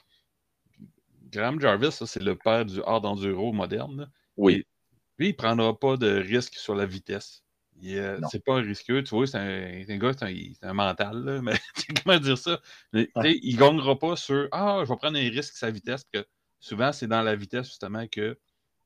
Graham 1.30 1.61
Jarvis, 1.61 1.92
c'est 2.06 2.23
le 2.23 2.37
père 2.37 2.64
du 2.64 2.80
hard 2.87 3.04
enduro 3.04 3.52
moderne. 3.52 4.11
Oui. 4.37 4.64
lui, 5.18 5.28
il 5.28 5.33
ne 5.33 5.37
prendra 5.37 5.78
pas 5.78 5.97
de 5.97 6.09
risque 6.09 6.54
sur 6.54 6.75
la 6.75 6.87
vitesse. 6.87 7.43
C'est 7.82 8.44
pas 8.44 8.56
risqueux, 8.56 9.02
tu 9.02 9.14
vois, 9.14 9.26
c'est 9.26 9.38
un, 9.38 9.98
gars, 9.98 10.12
c'est 10.16 10.54
un, 10.62 10.72
mental, 10.72 11.40
mais 11.42 11.54
comment 12.04 12.18
dire 12.18 12.38
ça? 12.38 12.60
Il 12.92 13.08
ne 13.14 13.56
gagnera 13.56 13.98
pas 13.98 14.16
sur 14.16 14.48
Ah, 14.52 14.82
je 14.84 14.88
vais 14.88 14.96
prendre 14.96 15.18
un 15.18 15.28
risque 15.28 15.56
sa 15.56 15.70
vitesse, 15.70 16.04
parce 16.04 16.24
que 16.24 16.30
souvent, 16.60 16.92
c'est 16.92 17.06
dans 17.06 17.22
la 17.22 17.36
vitesse, 17.36 17.66
justement, 17.66 18.06
que 18.06 18.38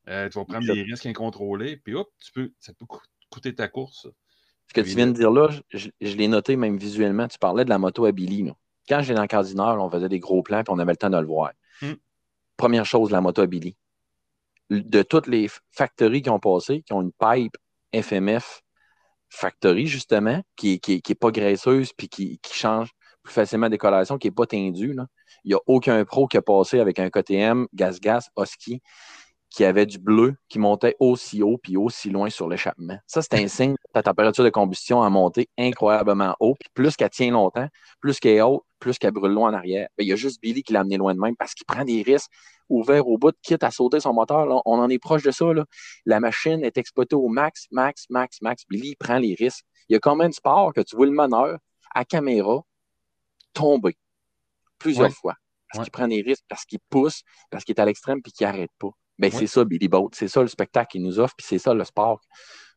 euh, 0.08 0.28
tu 0.28 0.38
vas 0.38 0.44
prendre 0.44 0.66
des 0.66 0.82
risques 0.82 1.06
incontrôlés, 1.06 1.76
puis 1.76 1.94
hop, 1.94 2.08
tu 2.18 2.32
peux, 2.32 2.52
ça 2.58 2.72
peut 2.72 2.86
coûter 3.30 3.54
ta 3.54 3.68
course. 3.68 4.08
Ce 4.68 4.74
que 4.74 4.80
tu 4.80 4.96
viens 4.96 5.06
de 5.06 5.12
dire 5.12 5.30
là, 5.30 5.48
je, 5.70 5.88
l'ai 6.00 6.28
noté 6.28 6.56
même 6.56 6.76
visuellement. 6.76 7.26
Tu 7.26 7.38
parlais 7.38 7.64
de 7.64 7.70
la 7.70 7.78
moto 7.78 8.04
à 8.04 8.12
Billy. 8.12 8.50
Quand 8.88 9.00
j'étais 9.00 9.14
dans 9.14 9.22
le 9.22 9.28
Cardinal, 9.28 9.78
on 9.78 9.90
faisait 9.90 10.08
des 10.08 10.18
gros 10.18 10.42
plans, 10.42 10.62
puis 10.62 10.74
on 10.74 10.78
avait 10.78 10.92
le 10.92 10.96
temps 10.96 11.10
de 11.10 11.16
le 11.16 11.26
voir. 11.26 11.52
Hmm. 11.80 11.94
Première 12.56 12.84
chose, 12.84 13.10
la 13.10 13.20
moto 13.20 13.40
à 13.42 13.46
Billy. 13.46 13.76
De 14.68 15.02
toutes 15.02 15.26
les 15.26 15.48
factories 15.70 16.20
qui 16.20 16.28
ont 16.28 16.40
passé, 16.40 16.82
qui 16.82 16.92
ont 16.92 17.00
une 17.00 17.12
pipe 17.12 17.56
FMF 17.94 18.62
factory, 19.28 19.86
justement, 19.86 20.42
qui 20.56 20.80
n'est 20.88 21.00
qui, 21.00 21.14
pas 21.14 21.30
graisseuse 21.30 21.92
puis 21.92 22.08
qui, 22.08 22.38
qui, 22.42 22.54
change 22.54 22.90
plus 23.22 23.32
facilement 23.32 23.68
des 23.68 23.78
colorations, 23.78 24.18
qui 24.18 24.28
n'est 24.28 24.34
pas 24.34 24.46
tendue. 24.46 24.96
Il 25.44 25.48
n'y 25.48 25.54
a 25.54 25.60
aucun 25.66 26.04
pro 26.04 26.26
qui 26.26 26.36
a 26.36 26.42
passé 26.42 26.80
avec 26.80 26.98
un 26.98 27.10
KTM, 27.10 27.66
gaz-gaz, 27.74 28.28
Husky, 28.38 28.80
qui 29.50 29.64
avait 29.64 29.86
du 29.86 29.98
bleu 29.98 30.36
qui 30.48 30.58
montait 30.58 30.94
aussi 31.00 31.42
haut 31.42 31.58
puis 31.58 31.76
aussi 31.76 32.10
loin 32.10 32.30
sur 32.30 32.48
l'échappement. 32.48 32.98
Ça, 33.06 33.22
c'est 33.22 33.34
un 33.34 33.48
signe 33.48 33.76
ta 33.92 34.02
température 34.02 34.44
de 34.44 34.50
combustion 34.50 35.02
a 35.02 35.10
monté 35.10 35.48
incroyablement 35.58 36.36
haut. 36.40 36.54
Puis 36.58 36.68
plus 36.74 36.96
qu'elle 36.96 37.10
tient 37.10 37.30
longtemps, 37.30 37.68
plus 38.00 38.20
qu'elle 38.20 38.36
est 38.36 38.42
haute, 38.42 38.62
plus 38.78 38.98
qu'elle 38.98 39.12
brûle 39.12 39.32
loin 39.32 39.50
en 39.50 39.54
arrière. 39.54 39.88
Il 39.98 40.06
y 40.06 40.12
a 40.12 40.16
juste 40.16 40.40
Billy 40.40 40.62
qui 40.62 40.72
l'a 40.72 40.80
amené 40.80 40.96
loin 40.96 41.14
de 41.14 41.20
même 41.20 41.36
parce 41.36 41.54
qu'il 41.54 41.66
prend 41.66 41.84
des 41.84 42.02
risques 42.02 42.30
ouverts 42.68 43.06
au 43.06 43.18
bout, 43.18 43.34
quitte 43.42 43.64
à 43.64 43.70
sauter 43.70 44.00
son 44.00 44.12
moteur. 44.12 44.46
On 44.66 44.78
en 44.78 44.88
est 44.88 44.98
proche 44.98 45.22
de 45.22 45.30
ça. 45.30 45.46
La 46.06 46.20
machine 46.20 46.64
est 46.64 46.76
exploitée 46.78 47.16
au 47.16 47.28
max, 47.28 47.66
max, 47.70 48.06
max, 48.10 48.40
max. 48.42 48.64
Billy 48.68 48.96
prend 48.96 49.18
les 49.18 49.34
risques. 49.34 49.64
Il 49.88 49.94
y 49.94 49.96
a 49.96 50.00
combien 50.00 50.28
de 50.28 50.34
sport 50.34 50.72
que 50.74 50.80
tu 50.80 50.96
vois 50.96 51.06
le 51.06 51.12
meneur 51.12 51.58
à 51.94 52.04
caméra 52.04 52.62
tomber 53.54 53.96
plusieurs 54.78 55.12
fois. 55.12 55.34
Parce 55.72 55.84
qu'il 55.84 55.92
prend 55.92 56.08
des 56.08 56.22
risques, 56.22 56.44
parce 56.48 56.64
qu'il 56.64 56.78
pousse, 56.88 57.22
parce 57.50 57.64
qu'il 57.64 57.74
est 57.74 57.80
à 57.80 57.84
l'extrême 57.84 58.22
puis 58.22 58.32
qu'il 58.32 58.46
n'arrête 58.46 58.70
pas. 58.78 58.90
Ben, 59.18 59.30
c'est 59.30 59.46
ça, 59.46 59.64
Billy 59.64 59.88
Boat. 59.88 60.10
C'est 60.12 60.28
ça 60.28 60.40
le 60.40 60.48
spectacle 60.48 60.92
qu'il 60.92 61.02
nous 61.02 61.18
offre, 61.18 61.34
puis 61.36 61.46
c'est 61.46 61.58
ça 61.58 61.74
le 61.74 61.84
sport 61.84 62.20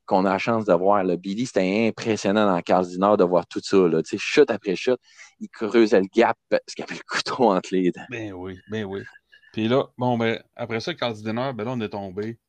qu'on 0.05 0.25
a 0.25 0.31
la 0.31 0.38
chance 0.38 0.65
de 0.65 0.74
voir. 0.74 1.03
Là. 1.03 1.15
Billy, 1.15 1.45
c'était 1.45 1.88
impressionnant 1.88 2.45
dans 2.45 2.55
la 2.55 2.62
case 2.62 2.89
du 2.89 2.98
Nord 2.98 3.17
de 3.17 3.24
voir 3.24 3.45
tout 3.48 3.62
ça. 3.63 3.77
Là. 3.77 4.01
chute 4.03 4.50
après 4.50 4.75
chute, 4.75 5.00
il 5.39 5.50
creusait 5.50 6.01
le 6.01 6.07
gap 6.13 6.38
parce 6.50 6.74
qu'il 6.75 6.83
avait 6.83 6.95
le 6.95 7.03
couteau 7.07 7.51
entre 7.51 7.69
les 7.71 7.91
dents. 7.91 8.05
Ben 8.10 8.33
oui, 8.33 8.57
ben 8.69 8.83
oui. 8.86 9.03
Puis 9.51 9.67
là, 9.67 9.88
bon, 9.98 10.17
ben, 10.17 10.41
après 10.55 10.79
ça, 10.79 10.93
du 10.93 11.34
Nord, 11.34 11.53
ben 11.53 11.65
là, 11.65 11.72
on 11.72 11.81
est 11.81 11.89
tombé 11.89 12.39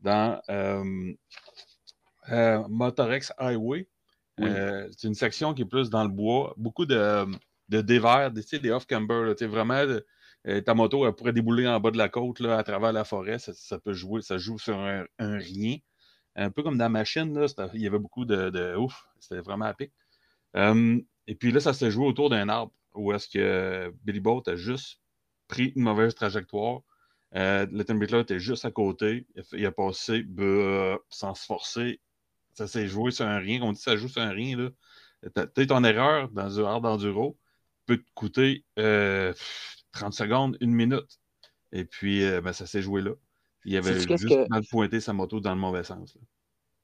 dans 0.00 0.40
euh, 0.48 1.12
euh, 2.30 2.64
Motorex 2.68 3.32
Highway. 3.38 3.88
Euh, 4.40 4.88
c'est 4.96 5.08
une 5.08 5.14
section 5.14 5.54
qui 5.54 5.62
est 5.62 5.66
plus 5.66 5.90
dans 5.90 6.02
le 6.02 6.10
bois. 6.10 6.54
Beaucoup 6.56 6.86
de, 6.86 7.26
de 7.68 7.80
dévers, 7.80 8.30
des, 8.30 8.58
des 8.58 8.70
off-camber. 8.70 9.34
Vraiment, 9.42 9.82
ta 10.64 10.74
moto 10.74 11.06
elle 11.06 11.14
pourrait 11.14 11.32
débouler 11.32 11.66
en 11.66 11.80
bas 11.80 11.90
de 11.90 11.98
la 11.98 12.08
côte 12.08 12.40
là, 12.40 12.58
à 12.58 12.62
travers 12.62 12.92
la 12.92 13.04
forêt. 13.04 13.38
Ça, 13.38 13.78
peut 13.78 13.94
jouer, 13.94 14.22
ça 14.22 14.38
joue 14.38 14.58
sur 14.58 14.78
un, 14.78 15.04
rien. 15.18 15.78
Un 16.36 16.50
peu 16.50 16.62
comme 16.62 16.76
dans 16.76 16.84
la 16.84 16.90
machine, 16.90 17.38
là, 17.38 17.46
il 17.72 17.80
y 17.80 17.86
avait 17.86 17.98
beaucoup 17.98 18.26
de, 18.26 18.76
ouf. 18.76 19.06
C'était 19.20 19.40
vraiment 19.40 19.68
épique. 19.70 19.92
Euh, 20.54 21.00
et 21.26 21.34
puis 21.34 21.50
là, 21.50 21.60
ça 21.60 21.72
s'est 21.72 21.90
joué 21.90 22.06
autour 22.06 22.30
d'un 22.30 22.48
arbre 22.48 22.72
où 22.94 23.12
est-ce 23.12 23.28
que 23.28 23.92
Billy 24.04 24.20
Boat 24.20 24.42
a 24.46 24.56
juste 24.56 25.00
pris 25.48 25.72
une 25.76 25.82
mauvaise 25.82 26.14
trajectoire. 26.14 26.80
Euh, 27.34 27.66
le 27.70 27.84
temperature 27.84 28.20
était 28.20 28.38
juste 28.38 28.64
à 28.64 28.70
côté. 28.70 29.26
Il 29.52 29.66
a, 29.66 29.72
passé 29.72 30.22
bah, 30.22 30.98
sans 31.10 31.34
se 31.34 31.44
forcer. 31.44 32.00
Ça 32.54 32.66
s'est 32.66 32.86
joué 32.86 33.10
sur 33.10 33.26
un 33.26 33.38
rien. 33.38 33.60
On 33.62 33.72
dit 33.72 33.80
ça 33.80 33.96
joue 33.96 34.08
sur 34.08 34.22
un 34.22 34.30
rien. 34.30 34.70
Peut-être 35.34 35.66
ton 35.66 35.84
erreur 35.84 36.28
dans 36.30 36.60
un 36.60 36.64
arbre 36.64 36.88
d'enduro 36.88 37.36
peut 37.86 37.98
te 37.98 38.10
coûter 38.14 38.64
30 38.76 40.12
secondes, 40.12 40.56
une 40.60 40.72
minute. 40.72 41.20
Et 41.72 41.84
puis, 41.84 42.24
euh, 42.24 42.40
ben, 42.40 42.52
ça 42.52 42.66
s'est 42.66 42.82
joué 42.82 43.02
là. 43.02 43.12
Il 43.64 43.76
avait 43.76 43.98
juste 43.98 44.48
mal 44.48 44.62
pointé 44.70 45.00
sa 45.00 45.12
moto 45.12 45.40
dans 45.40 45.54
le 45.54 45.60
mauvais 45.60 45.82
sens. 45.82 46.16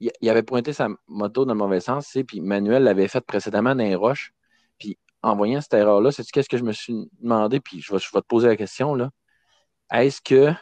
Il 0.00 0.28
avait 0.28 0.42
pointé 0.42 0.72
sa 0.72 0.88
moto 1.06 1.44
dans 1.44 1.54
le 1.54 1.58
mauvais 1.58 1.80
sens, 1.80 2.16
puis 2.26 2.40
Manuel 2.40 2.82
l'avait 2.82 3.06
fait 3.06 3.20
précédemment 3.20 3.76
dans 3.76 3.84
les 3.84 3.94
roches. 3.94 4.34
En 5.22 5.36
voyant 5.36 5.60
cette 5.60 5.74
erreur-là, 5.74 6.10
c'est 6.10 6.24
qu'est-ce 6.24 6.48
que 6.48 6.58
je 6.58 6.64
me 6.64 6.72
suis 6.72 7.08
demandé, 7.20 7.60
puis 7.60 7.80
je 7.80 7.92
vais, 7.92 7.98
te 7.98 8.18
poser 8.26 8.48
la 8.48 8.56
question 8.56 8.94
là. 8.94 9.10
Est-ce 9.92 10.20
que 10.20 10.52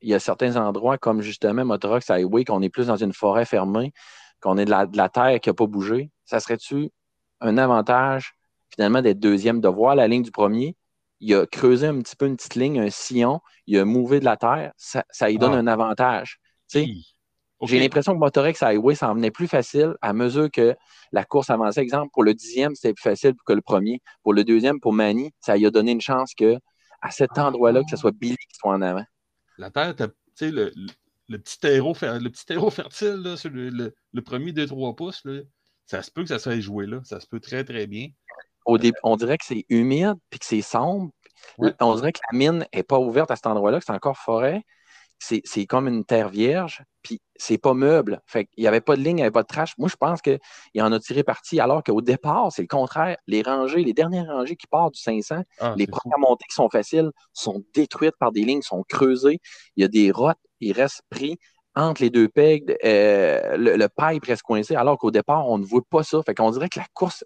il 0.00 0.10
y 0.10 0.14
a 0.14 0.20
certains 0.20 0.56
endroits 0.56 0.98
comme 0.98 1.22
justement 1.22 1.64
Motorox 1.64 2.08
Highway, 2.10 2.44
qu'on 2.44 2.62
est 2.62 2.68
plus 2.68 2.86
dans 2.86 2.96
une 2.96 3.12
forêt 3.12 3.44
fermée, 3.44 3.92
qu'on 4.40 4.56
est 4.56 4.64
de 4.64 4.70
la, 4.70 4.86
de 4.86 4.96
la 4.96 5.08
terre 5.08 5.40
qui 5.40 5.48
n'a 5.48 5.54
pas 5.54 5.66
bougé, 5.66 6.10
ça 6.24 6.40
serait-tu 6.40 6.90
un 7.40 7.58
avantage 7.58 8.34
finalement 8.74 9.02
d'être 9.02 9.18
deuxième, 9.18 9.60
de 9.60 9.68
voir 9.68 9.94
la 9.94 10.06
ligne 10.08 10.22
du 10.22 10.30
premier, 10.30 10.76
il 11.20 11.34
a 11.34 11.46
creusé 11.46 11.86
un 11.86 11.98
petit 12.00 12.16
peu 12.16 12.26
une 12.26 12.36
petite 12.36 12.54
ligne, 12.54 12.80
un 12.80 12.90
sillon, 12.90 13.40
il 13.66 13.78
a 13.78 13.84
mouvé 13.84 14.20
de 14.20 14.24
la 14.24 14.36
terre, 14.36 14.72
ça, 14.76 15.04
ça 15.10 15.28
lui 15.28 15.38
donne 15.38 15.54
ah. 15.54 15.58
un 15.58 15.66
avantage. 15.66 16.38
J'ai 17.62 17.80
l'impression 17.80 18.12
que 18.12 18.18
Motorex 18.18 18.62
Highway, 18.62 18.94
ça 18.94 19.10
en 19.10 19.14
venait 19.14 19.30
plus 19.30 19.48
facile 19.48 19.94
à 20.00 20.12
mesure 20.12 20.50
que 20.50 20.76
la 21.12 21.24
course 21.24 21.50
avançait. 21.50 21.80
Exemple, 21.82 22.10
pour 22.12 22.22
le 22.22 22.34
dixième, 22.34 22.74
c'était 22.74 22.94
plus 22.94 23.02
facile 23.02 23.34
que 23.44 23.52
le 23.52 23.62
premier. 23.62 24.00
Pour 24.22 24.32
le 24.32 24.44
deuxième, 24.44 24.78
pour 24.80 24.92
Manny, 24.92 25.32
ça 25.40 25.56
lui 25.56 25.66
a 25.66 25.70
donné 25.70 25.92
une 25.92 26.00
chance 26.00 26.34
que 26.34 26.56
à 27.00 27.10
cet 27.10 27.30
ah. 27.36 27.48
endroit-là, 27.48 27.82
que 27.82 27.90
ce 27.90 27.96
soit 27.96 28.12
Billy 28.12 28.36
qui 28.36 28.58
soit 28.58 28.72
en 28.72 28.82
avant. 28.82 29.04
La 29.56 29.70
terre, 29.70 29.94
tu 29.96 30.04
sais, 30.34 30.50
le, 30.50 30.72
le, 31.28 31.38
petit 31.38 31.58
terreau, 31.58 31.94
le 32.00 32.28
petit 32.28 32.46
terreau 32.46 32.70
fertile, 32.70 33.20
là, 33.24 33.36
sur 33.36 33.50
le, 33.50 33.70
le, 33.70 34.22
premier 34.22 34.52
2-3 34.52 34.94
pouces, 34.94 35.24
là, 35.24 35.40
ça 35.86 36.02
se 36.02 36.10
peut 36.10 36.22
que 36.22 36.28
ça 36.28 36.38
soit 36.38 36.60
joué 36.60 36.86
là. 36.86 37.00
Ça 37.04 37.18
se 37.18 37.26
peut 37.26 37.40
très, 37.40 37.64
très 37.64 37.86
bien 37.86 38.08
on 39.02 39.16
dirait 39.16 39.38
que 39.38 39.44
c'est 39.44 39.64
humide 39.68 40.14
puis 40.30 40.38
que 40.38 40.46
c'est 40.46 40.62
sombre. 40.62 41.10
On 41.80 41.94
dirait 41.94 42.12
que 42.12 42.20
la 42.30 42.38
mine 42.38 42.66
n'est 42.74 42.82
pas 42.82 42.98
ouverte 42.98 43.30
à 43.30 43.36
cet 43.36 43.46
endroit-là, 43.46 43.78
que 43.78 43.84
c'est 43.84 43.92
encore 43.92 44.18
forêt. 44.18 44.62
C'est 45.18 45.66
comme 45.66 45.88
une 45.88 46.04
terre 46.04 46.28
vierge, 46.28 46.82
puis 47.02 47.20
c'est 47.36 47.58
pas 47.58 47.74
meuble. 47.74 48.20
Fait 48.26 48.48
il 48.56 48.62
n'y 48.62 48.68
avait 48.68 48.80
pas 48.80 48.96
de 48.96 49.02
ligne, 49.02 49.12
il 49.12 49.14
n'y 49.16 49.22
avait 49.22 49.30
pas 49.30 49.42
de 49.42 49.48
trash. 49.48 49.74
Moi, 49.78 49.88
je 49.88 49.96
pense 49.96 50.22
qu'il 50.22 50.38
en 50.80 50.92
a 50.92 51.00
tiré 51.00 51.22
parti, 51.24 51.60
alors 51.60 51.82
qu'au 51.82 52.00
départ, 52.00 52.52
c'est 52.52 52.62
le 52.62 52.68
contraire. 52.68 53.16
Les 53.26 53.42
rangées, 53.42 53.82
les 53.82 53.92
dernières 53.92 54.26
rangées 54.26 54.56
qui 54.56 54.66
partent 54.66 54.94
du 54.94 55.00
500, 55.00 55.42
ah, 55.60 55.74
les 55.76 55.86
premières 55.86 56.18
montées 56.18 56.46
qui 56.48 56.54
sont 56.54 56.70
faciles 56.70 57.10
sont 57.32 57.64
détruites 57.74 58.16
par 58.18 58.32
des 58.32 58.42
lignes, 58.42 58.62
sont 58.62 58.84
creusées. 58.88 59.40
Il 59.76 59.82
y 59.82 59.84
a 59.84 59.88
des 59.88 60.10
rottes, 60.10 60.38
il 60.60 60.72
reste 60.72 61.02
pris 61.10 61.38
entre 61.74 62.02
les 62.02 62.10
deux 62.10 62.28
pegs, 62.28 62.76
euh, 62.84 63.56
le, 63.56 63.76
le 63.76 63.88
pipe 63.88 64.24
reste 64.24 64.42
coincé, 64.42 64.74
alors 64.74 64.98
qu'au 64.98 65.10
départ, 65.10 65.48
on 65.48 65.58
ne 65.58 65.64
voit 65.64 65.82
pas 65.88 66.02
ça. 66.02 66.20
Fait 66.24 66.34
qu'on 66.34 66.50
dirait 66.50 66.68
que 66.68 66.80
la 66.80 66.86
course, 66.92 67.24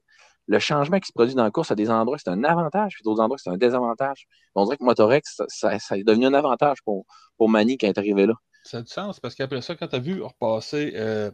le 0.52 0.58
changement 0.58 1.00
qui 1.00 1.08
se 1.08 1.12
produit 1.12 1.34
dans 1.34 1.44
la 1.44 1.50
course 1.50 1.70
à 1.70 1.74
des 1.74 1.90
endroits, 1.90 2.18
c'est 2.18 2.28
un 2.28 2.44
avantage, 2.44 2.94
puis 2.94 3.02
d'autres 3.02 3.22
endroits, 3.22 3.38
c'est 3.38 3.50
un 3.50 3.56
désavantage. 3.56 4.26
On 4.54 4.64
dirait 4.64 4.76
que 4.76 4.84
Motorex, 4.84 5.40
ça, 5.48 5.74
est 5.74 6.04
devenu 6.04 6.26
un 6.26 6.34
avantage 6.34 6.82
pour, 6.84 7.06
pour 7.38 7.48
Manny 7.48 7.78
qui 7.78 7.86
est 7.86 7.96
arrivé 7.96 8.26
là. 8.26 8.34
Ça 8.64 8.78
a 8.78 8.82
du 8.82 8.88
sens, 8.88 9.18
parce 9.18 9.34
qu'après 9.34 9.62
ça, 9.62 9.74
quand 9.74 9.88
tu 9.88 9.96
as 9.96 9.98
vu 9.98 10.22
repasser 10.22 10.92
euh, 10.94 11.30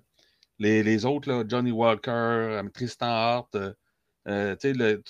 les, 0.58 0.84
les, 0.84 1.04
autres, 1.04 1.28
là, 1.28 1.44
Johnny 1.46 1.72
Walker, 1.72 2.10
euh, 2.10 2.68
Tristan 2.72 3.08
Hart, 3.08 3.54
euh, 3.56 4.54
tu 4.54 4.60
sais, 4.60 4.72
le 4.72 5.02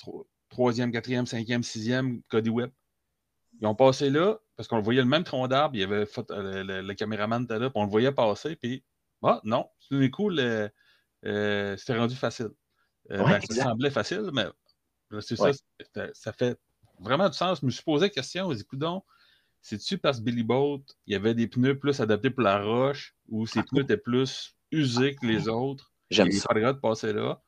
troisième, 0.49 0.91
quatrième, 0.91 1.27
cinquième, 1.27 1.63
sixième, 1.63 2.23
Cody 2.31 2.51
Webb, 2.51 2.71
ils 3.61 3.67
ont 3.67 3.75
passé 3.75 4.09
là, 4.09 4.39
parce 4.57 4.69
qu'on 4.69 4.81
voyait 4.81 5.03
le 5.03 5.09
même 5.09 5.25
tronc 5.25 5.49
d'arbre, 5.49 5.77
il 5.77 5.81
y 5.81 5.85
avait 5.85 6.07
le, 6.07 6.93
caméraman 6.95 7.45
était 7.45 7.59
là, 7.59 7.69
puis 7.69 7.79
on 7.79 7.85
le 7.85 7.91
voyait 7.91 8.13
passer, 8.13 8.57
puis 8.57 8.83
ah 9.23 9.41
non, 9.45 9.69
tout 9.91 10.11
coup, 10.11 10.31
c'était 10.31 11.99
rendu 11.99 12.15
facile. 12.17 12.51
Euh, 13.11 13.25
ben, 13.25 13.41
ça 13.41 13.63
semblait 13.63 13.91
facile, 13.91 14.31
mais 14.33 14.47
c'est 15.21 15.37
ça, 15.37 15.51
ça 16.13 16.33
fait 16.33 16.59
vraiment 17.01 17.29
du 17.29 17.37
sens. 17.37 17.61
Je 17.61 17.67
me 17.67 17.71
suis 17.71 17.83
posé 17.83 18.07
la 18.07 18.11
question, 18.11 18.53
je 18.53 18.59
me 18.59 18.79
donc, 18.79 19.05
c'est-tu 19.61 19.99
parce 19.99 20.19
que 20.19 20.25
Billy 20.25 20.43
Boat, 20.43 20.83
il 21.07 21.13
y 21.13 21.17
avait 21.17 21.35
des 21.35 21.47
pneus 21.47 21.79
plus 21.79 22.01
adaptés 22.01 22.31
pour 22.31 22.43
la 22.43 22.63
roche 22.63 23.15
ou 23.29 23.47
ses 23.47 23.63
pneus 23.63 23.83
étaient 23.83 23.97
plus 23.97 24.55
usés 24.71 25.15
que 25.15 25.27
les 25.27 25.49
autres? 25.49 25.93
J'aime 26.11 26.31
ça. 26.33 26.49
de 26.55 26.73
passer 26.73 27.13
là. 27.13 27.41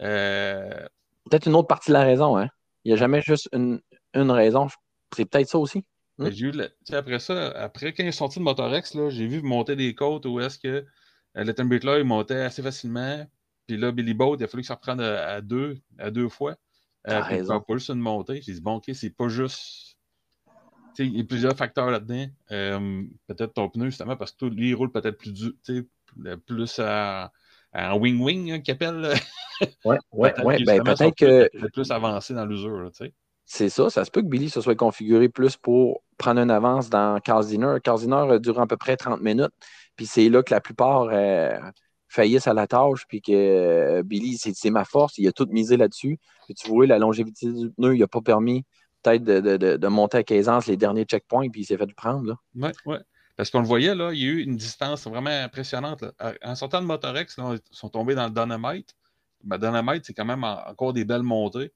Euh, 0.00 0.86
peut-être 1.28 1.46
une 1.46 1.54
autre 1.54 1.68
partie 1.68 1.90
de 1.90 1.94
la 1.94 2.04
raison, 2.04 2.36
hein? 2.36 2.48
Il 2.84 2.88
n'y 2.88 2.94
a 2.94 2.96
jamais 2.96 3.22
juste 3.22 3.48
une, 3.52 3.80
raison. 4.14 4.68
C'est 5.16 5.24
peut-être 5.24 5.48
ça 5.48 5.58
aussi. 5.58 5.84
Hein? 6.18 6.30
J'ai 6.30 6.52
après 6.92 7.18
ça, 7.18 7.48
après 7.52 7.92
quand 7.92 8.02
il 8.02 8.08
est 8.08 8.12
sorti 8.12 8.38
de 8.38 8.44
Motorex, 8.44 8.96
j'ai 9.08 9.26
vu 9.26 9.42
monter 9.42 9.74
des 9.74 9.94
côtes 9.94 10.26
où 10.26 10.38
est-ce 10.38 10.58
que 10.58 10.84
euh, 11.36 11.44
le 11.44 11.98
il 11.98 12.04
montait 12.04 12.42
assez 12.42 12.62
facilement. 12.62 13.26
Puis 13.66 13.76
là, 13.76 13.92
Billy 13.92 14.14
Boat, 14.14 14.36
il 14.38 14.44
a 14.44 14.48
fallu 14.48 14.62
que 14.62 14.66
ça 14.66 14.74
reprenne 14.74 15.00
à, 15.00 15.40
deux, 15.40 15.78
à 15.98 16.10
deux 16.10 16.28
fois. 16.28 16.56
Euh, 17.08 17.44
pour 17.44 17.66
pas 17.66 17.74
juste 17.74 17.90
une 17.90 18.00
montée. 18.00 18.40
J'ai 18.42 18.52
dit, 18.52 18.60
bon, 18.60 18.76
OK, 18.76 18.90
c'est 18.94 19.10
pas 19.10 19.28
juste. 19.28 19.96
il 20.98 21.16
y 21.16 21.20
a 21.20 21.24
plusieurs 21.24 21.56
facteurs 21.56 21.90
là-dedans. 21.90 22.26
Euh, 22.50 23.02
peut-être 23.26 23.54
ton 23.54 23.68
pneu, 23.68 23.86
justement, 23.86 24.16
parce 24.16 24.32
que 24.32 24.46
lui, 24.46 24.70
il 24.70 24.74
roule 24.74 24.90
peut-être 24.90 25.18
plus 25.18 25.32
dur, 25.32 25.52
plus 26.46 26.78
en 26.78 27.98
wing-wing, 27.98 28.52
hein, 28.52 28.60
qu'il 28.60 28.72
appelle. 28.72 29.14
Oui, 29.84 29.96
oui, 30.12 30.30
oui. 30.44 30.64
Ben, 30.64 30.82
peut-être 30.82 31.14
que. 31.14 31.68
plus 31.68 31.90
avancé 31.90 32.34
dans 32.34 32.44
l'usure, 32.44 32.90
tu 32.90 33.04
sais. 33.04 33.14
C'est 33.44 33.68
ça. 33.68 33.90
Ça 33.90 34.04
se 34.04 34.10
peut 34.10 34.22
que 34.22 34.26
Billy 34.26 34.48
se 34.48 34.60
soit 34.60 34.74
configuré 34.74 35.28
plus 35.28 35.56
pour 35.56 36.02
prendre 36.16 36.40
une 36.40 36.50
avance 36.50 36.88
dans 36.88 37.20
Casiner. 37.20 37.76
Casiner 37.82 38.38
dure 38.40 38.60
à 38.60 38.66
peu 38.66 38.76
près 38.76 38.96
30 38.96 39.20
minutes. 39.20 39.52
Puis 39.96 40.06
c'est 40.06 40.28
là 40.28 40.42
que 40.42 40.52
la 40.52 40.60
plupart 40.60 41.08
euh, 41.12 41.58
faillissent 42.14 42.46
à 42.46 42.54
la 42.54 42.66
tâche. 42.66 43.04
Puis 43.08 43.20
que 43.20 43.32
euh, 43.32 44.02
Billy, 44.02 44.38
c'est 44.38 44.70
ma 44.70 44.84
force. 44.84 45.18
Il 45.18 45.26
a 45.28 45.32
tout 45.32 45.46
misé 45.50 45.76
là-dessus. 45.76 46.18
Puis 46.46 46.54
tu 46.54 46.68
vois, 46.68 46.86
la 46.86 46.98
longévité 46.98 47.52
du 47.52 47.70
pneu, 47.70 47.94
il 47.94 48.00
n'a 48.00 48.06
pas 48.06 48.20
permis 48.20 48.64
peut-être 49.02 49.24
de, 49.24 49.88
monter 49.88 50.18
à 50.18 50.22
15 50.22 50.66
les 50.66 50.76
derniers 50.76 51.04
checkpoints. 51.04 51.48
Puis 51.50 51.62
il 51.62 51.64
s'est 51.64 51.76
fait 51.76 51.92
prendre. 51.94 52.36
Oui, 52.54 52.70
oui. 52.86 52.96
Parce 53.36 53.50
qu'on 53.50 53.60
le 53.60 53.66
voyait, 53.66 53.94
là, 53.94 54.12
il 54.12 54.20
y 54.20 54.24
a 54.24 54.28
eu 54.28 54.42
une 54.42 54.56
distance 54.56 55.06
vraiment 55.08 55.30
impressionnante. 55.30 56.04
En 56.42 56.54
sortant 56.54 56.80
de 56.80 56.86
Motorex, 56.86 57.36
ils 57.36 57.60
sont 57.72 57.88
tombés 57.88 58.14
dans 58.14 58.26
le 58.26 58.30
Dynamite. 58.30 58.94
Ben, 59.42 59.58
Dynamite, 59.58 60.04
c'est 60.06 60.14
quand 60.14 60.24
même 60.24 60.44
encore 60.44 60.92
des 60.92 61.04
belles 61.04 61.24
montées. 61.24 61.72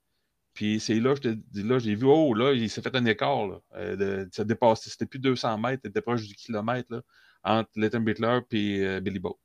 Puis 0.54 0.80
c'est 0.80 1.00
là, 1.00 1.14
je 1.14 1.78
j'ai 1.78 1.94
vu, 1.94 2.06
oh, 2.06 2.32
là, 2.34 2.52
il 2.52 2.70
s'est 2.70 2.80
fait 2.80 2.94
un 2.94 3.04
écart. 3.04 3.46
Là, 3.46 3.60
euh, 3.76 4.26
ça 4.32 4.44
dépassé, 4.44 4.90
c'était 4.90 5.06
plus 5.06 5.18
200 5.18 5.58
mètres, 5.58 5.82
c'était 5.84 6.00
proche 6.00 6.26
du 6.26 6.34
kilomètre 6.34 6.92
là, 6.92 7.02
entre 7.44 7.70
Leighton 7.76 8.00
Bittler 8.00 8.40
et 8.52 9.00
Billy 9.00 9.18
Boat. 9.18 9.38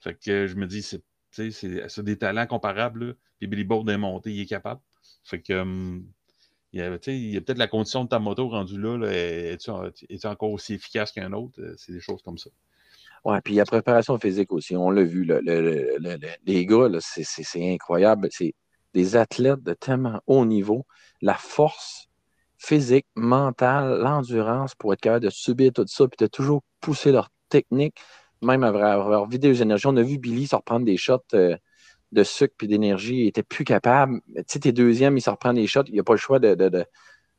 Fait 0.00 0.14
que 0.14 0.46
je 0.46 0.54
me 0.56 0.66
dis, 0.66 0.82
c'est, 0.82 1.02
c'est, 1.30 2.02
des 2.02 2.18
talents 2.18 2.46
comparables. 2.46 3.16
puis 3.38 3.46
Billy 3.46 3.64
Boat 3.64 3.84
d'un 3.84 3.98
monté, 3.98 4.32
il 4.32 4.40
est 4.40 4.46
capable. 4.46 4.80
Fait 5.24 5.40
que, 5.40 5.52
hum, 5.52 6.06
il 6.72 6.80
y 6.80 6.82
a, 6.82 6.90
peut-être 6.90 7.58
la 7.58 7.66
condition 7.66 8.04
de 8.04 8.08
ta 8.08 8.18
moto 8.18 8.48
rendue 8.48 8.78
là, 8.78 8.98
là 8.98 9.10
est-tu, 9.10 9.70
encore 10.26 10.50
aussi 10.50 10.74
efficace 10.74 11.12
qu'un 11.12 11.32
autre? 11.32 11.60
Euh, 11.60 11.74
c'est 11.78 11.92
des 11.92 12.00
choses 12.00 12.22
comme 12.22 12.38
ça. 12.38 12.50
Oui, 13.24 13.36
puis 13.42 13.54
il 13.54 13.56
y 13.56 13.60
a 13.60 13.64
préparation 13.64 14.18
physique 14.18 14.52
aussi. 14.52 14.76
On 14.76 14.90
l'a 14.90 15.02
vu, 15.02 15.24
les 15.24 16.66
gars, 16.66 16.88
c'est 17.00 17.72
incroyable. 17.72 18.28
C'est 18.30 18.54
des 18.94 19.16
athlètes 19.16 19.62
de 19.62 19.74
tellement 19.74 20.20
haut 20.26 20.44
niveau, 20.44 20.86
la 21.20 21.34
force 21.34 22.08
physique, 22.58 23.06
mentale, 23.14 23.98
l'endurance 24.00 24.74
pour 24.74 24.92
être 24.92 25.00
capable 25.00 25.24
de 25.24 25.30
subir 25.30 25.72
tout 25.72 25.86
ça, 25.86 26.06
puis 26.06 26.16
de 26.18 26.26
toujours 26.26 26.62
pousser 26.80 27.12
leur 27.12 27.30
technique, 27.48 27.98
même 28.42 28.62
avoir 28.62 29.28
vidé 29.28 29.48
les 29.48 29.62
énergies. 29.62 29.86
On 29.86 29.96
a 29.96 30.02
vu 30.02 30.18
Billy 30.18 30.46
se 30.46 30.56
reprendre 30.56 30.86
des 30.86 30.96
shots 30.96 31.18
euh, 31.34 31.56
de 32.12 32.22
sucre 32.22 32.54
puis 32.56 32.68
d'énergie, 32.68 33.16
il 33.16 33.26
était 33.26 33.42
plus 33.42 33.64
capable. 33.64 34.20
Tu 34.34 34.42
sais, 34.46 34.60
t'es 34.60 34.72
deuxième, 34.72 35.16
il 35.16 35.20
se 35.20 35.30
reprend 35.30 35.52
des 35.52 35.66
shots, 35.66 35.84
il 35.88 35.96
n'a 35.96 36.02
pas 36.02 36.14
le 36.14 36.18
choix 36.18 36.38
de, 36.38 36.86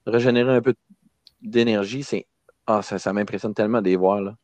régénérer 0.06 0.56
un 0.56 0.62
peu 0.62 0.76
d'énergie. 1.42 2.04
C'est 2.04 2.28
ah, 2.68 2.82
ça, 2.82 3.00
ça 3.00 3.14
m'impressionne 3.14 3.54
tellement 3.54 3.82
de 3.82 3.90
les 3.90 3.96
voir. 3.96 4.22
Là. 4.22 4.36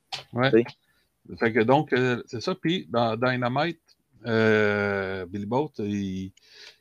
Fait 1.39 1.53
que 1.53 1.61
donc, 1.61 1.93
euh, 1.93 2.21
c'est 2.25 2.41
ça. 2.41 2.55
Puis 2.55 2.87
dans 2.89 3.15
Dynamite, 3.15 3.81
euh, 4.25 5.25
Billy 5.27 5.45
Boat, 5.45 5.71
il, 5.79 6.31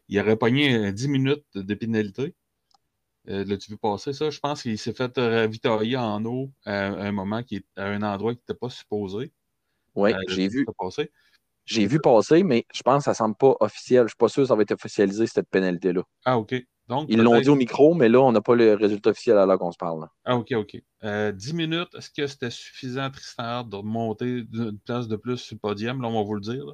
il 0.09 0.21
aurait 0.21 0.37
pogné 0.37 0.93
10 0.93 1.09
minutes 1.09 1.45
de 1.55 1.75
pénalité. 1.75 2.35
Euh, 3.29 3.45
L'as-tu 3.47 3.71
vu 3.71 3.79
passer 3.79 4.13
ça? 4.13 4.31
Je 4.31 4.39
pense 4.39 4.63
qu'il 4.63 4.79
s'est 4.79 4.93
fait 4.93 5.17
ravitailler 5.17 5.97
en 5.97 6.25
eau 6.25 6.51
à 6.67 6.87
un 6.87 7.13
moment 7.13 7.43
qui 7.43 7.57
est 7.57 7.67
à 7.77 7.87
un 7.87 8.03
endroit 8.03 8.35
qui 8.35 8.41
n'était 8.41 8.59
pas 8.59 8.69
supposé. 8.69 9.33
Oui, 9.95 10.13
euh, 10.13 10.19
j'ai 10.29 10.49
vu. 10.49 10.67
Passer. 10.79 11.11
J'ai 11.67 11.87
vu 11.87 11.99
passer, 11.99 12.43
mais 12.43 12.67
je 12.75 12.83
pense 12.83 12.99
que 12.99 13.05
ça 13.05 13.11
ne 13.13 13.17
semble 13.17 13.37
pas 13.37 13.57
officiel. 13.61 14.01
Je 14.01 14.05
ne 14.05 14.09
suis 14.09 14.17
pas 14.17 14.29
sûr 14.29 14.43
que 14.43 14.49
ça 14.49 14.55
va 14.55 14.63
être 14.63 14.73
officialisé, 14.73 15.27
cette 15.27 15.49
pénalité-là. 15.49 16.03
Ah, 16.25 16.39
OK. 16.39 16.55
Donc, 16.89 17.07
Ils 17.09 17.23
l'ont 17.23 17.41
dit 17.41 17.49
au 17.49 17.55
micro, 17.55 17.95
mais 17.95 18.11
là, 18.11 18.21
on 18.21 18.33
n'a 18.33 18.43
pas 18.43 18.55
le 18.55 18.75
résultat 18.75 19.11
officiel 19.11 19.39
à 19.39 19.47
l'heure 19.47 19.59
qu'on 19.59 19.73
se 19.73 19.79
parle. 19.79 20.07
Ah, 20.25 20.37
OK, 20.37 20.53
OK. 20.53 20.73
10 20.73 20.83
euh, 21.05 21.33
minutes, 21.55 21.95
est-ce 21.97 22.11
que 22.11 22.27
c'était 22.27 22.51
suffisant, 22.51 23.11
Tristan, 23.11 23.65
de 23.65 23.79
monter 23.79 24.43
d'une 24.43 24.79
place 24.79 25.09
de 25.09 25.17
plus 25.17 25.39
sur 25.39 25.55
le 25.55 25.61
podium? 25.61 26.03
Là, 26.03 26.09
on 26.09 26.15
va 26.15 26.23
vous 26.23 26.35
le 26.35 26.43
dire. 26.43 26.65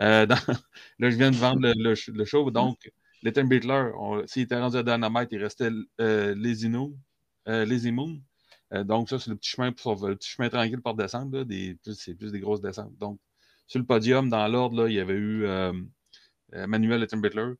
Euh, 0.00 0.26
là, 0.98 1.10
je 1.10 1.16
viens 1.16 1.30
de 1.30 1.36
vendre 1.36 1.72
le, 1.76 2.24
show. 2.24 2.50
Donc, 2.50 2.90
Letton 3.22 3.44
Beatler, 3.44 3.90
s'il 4.26 4.42
était 4.42 4.58
rendu 4.58 4.76
à 4.76 4.82
Dynamite, 4.82 5.28
il 5.30 5.42
restait 5.42 5.70
euh, 6.00 6.34
Moon. 6.68 6.92
Euh, 7.48 7.92
Moon. 7.92 8.20
Euh, 8.72 8.84
donc, 8.84 9.08
ça, 9.08 9.18
c'est 9.18 9.30
le 9.30 9.36
petit 9.36 9.50
chemin 9.50 9.72
pour 9.72 10.06
le 10.06 10.16
petit 10.16 10.30
chemin 10.30 10.48
tranquille 10.48 10.80
pour 10.80 10.94
descendre. 10.94 11.44
C'est 11.94 12.14
plus 12.14 12.32
des 12.32 12.40
grosses 12.40 12.60
descentes. 12.60 12.96
Donc, 12.98 13.18
sur 13.66 13.78
le 13.78 13.86
podium, 13.86 14.28
dans 14.28 14.46
l'ordre, 14.48 14.88
il 14.88 14.94
y 14.94 15.00
avait 15.00 15.14
eu 15.14 15.46
Manuel 16.52 17.00
Letton 17.00 17.18
Beatler. 17.18 17.52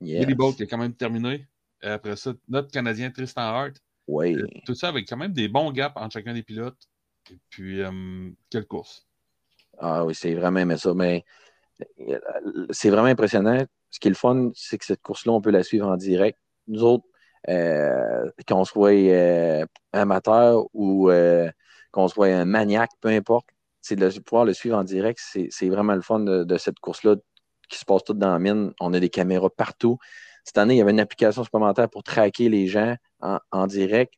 Billy 0.00 0.34
Boat 0.34 0.54
qui 0.54 0.62
a 0.62 0.66
quand 0.66 0.78
même 0.78 0.94
terminé. 0.94 1.46
après 1.82 2.16
ça, 2.16 2.32
notre 2.46 2.70
Canadien 2.70 3.10
Tristan 3.10 3.42
Hart. 3.42 3.76
Oui. 4.06 4.36
tout 4.64 4.74
ça 4.74 4.88
avec 4.88 5.06
quand 5.06 5.18
même 5.18 5.34
des 5.34 5.48
bons 5.48 5.70
gaps 5.70 5.94
entre 5.96 6.14
chacun 6.14 6.32
des 6.32 6.42
pilotes. 6.42 6.78
Et 7.30 7.38
puis, 7.50 7.80
quelle 8.50 8.66
course. 8.66 9.06
Ah 9.78 10.04
oui, 10.04 10.14
c'est 10.14 10.34
vraiment 10.34 10.60
aimé 10.60 10.76
ça. 10.76 10.94
Mais 10.94 11.24
c'est 12.70 12.90
vraiment 12.90 13.08
impressionnant. 13.08 13.64
Ce 13.90 13.98
qui 13.98 14.08
est 14.08 14.10
le 14.10 14.16
fun, 14.16 14.50
c'est 14.54 14.78
que 14.78 14.84
cette 14.84 15.02
course-là, 15.02 15.32
on 15.32 15.40
peut 15.40 15.50
la 15.50 15.62
suivre 15.62 15.88
en 15.88 15.96
direct. 15.96 16.38
Nous 16.66 16.82
autres, 16.82 17.04
euh, 17.06 17.07
qu'on 17.46 18.64
soit 18.64 18.92
euh, 18.92 19.66
amateur 19.92 20.64
ou 20.74 21.10
euh, 21.10 21.50
qu'on 21.92 22.08
soit 22.08 22.28
un 22.28 22.44
maniaque, 22.44 22.90
peu 23.00 23.08
importe, 23.08 23.46
c'est 23.80 23.96
de 23.96 24.08
pouvoir 24.20 24.44
le 24.44 24.52
suivre 24.52 24.76
en 24.76 24.84
direct. 24.84 25.20
C'est 25.50 25.68
vraiment 25.68 25.94
le 25.94 26.02
fun 26.02 26.20
de, 26.20 26.58
cette 26.58 26.78
course-là 26.78 27.16
qui 27.68 27.78
se 27.78 27.84
passe 27.84 28.04
toute 28.04 28.18
dans 28.18 28.32
la 28.32 28.38
mine. 28.38 28.72
On 28.80 28.92
a 28.92 29.00
des 29.00 29.08
caméras 29.08 29.50
partout. 29.50 29.98
Cette 30.44 30.58
année, 30.58 30.74
il 30.74 30.78
y 30.78 30.80
avait 30.80 30.90
une 30.90 31.00
application 31.00 31.44
supplémentaire 31.44 31.88
pour 31.88 32.02
traquer 32.02 32.48
les 32.48 32.66
gens 32.66 32.96
en, 33.20 33.66
direct. 33.66 34.12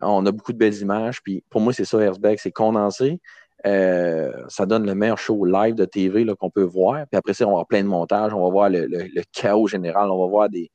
On 0.00 0.24
a 0.26 0.32
beaucoup 0.32 0.52
de 0.52 0.58
belles 0.58 0.80
images. 0.80 1.22
Puis 1.22 1.44
pour 1.50 1.60
moi, 1.60 1.72
c'est 1.72 1.84
ça, 1.84 1.98
Airsback, 1.98 2.40
c'est 2.40 2.52
condensé. 2.52 3.20
Euh, 3.64 4.30
ça 4.48 4.66
donne 4.66 4.86
le 4.86 4.94
meilleur 4.94 5.18
show 5.18 5.44
live 5.44 5.74
de 5.74 5.84
TV 5.84 6.26
qu'on 6.38 6.50
peut 6.50 6.62
voir. 6.62 7.06
Puis 7.10 7.16
après 7.16 7.34
ça, 7.34 7.44
on 7.44 7.48
va 7.48 7.52
avoir 7.52 7.66
plein 7.66 7.82
de 7.82 7.88
montages, 7.88 8.32
on 8.34 8.44
va 8.44 8.50
voir 8.50 8.70
le, 8.70 9.22
chaos 9.32 9.66
général, 9.66 10.10
on 10.10 10.20
va 10.20 10.28
voir 10.28 10.48
des, 10.48 10.70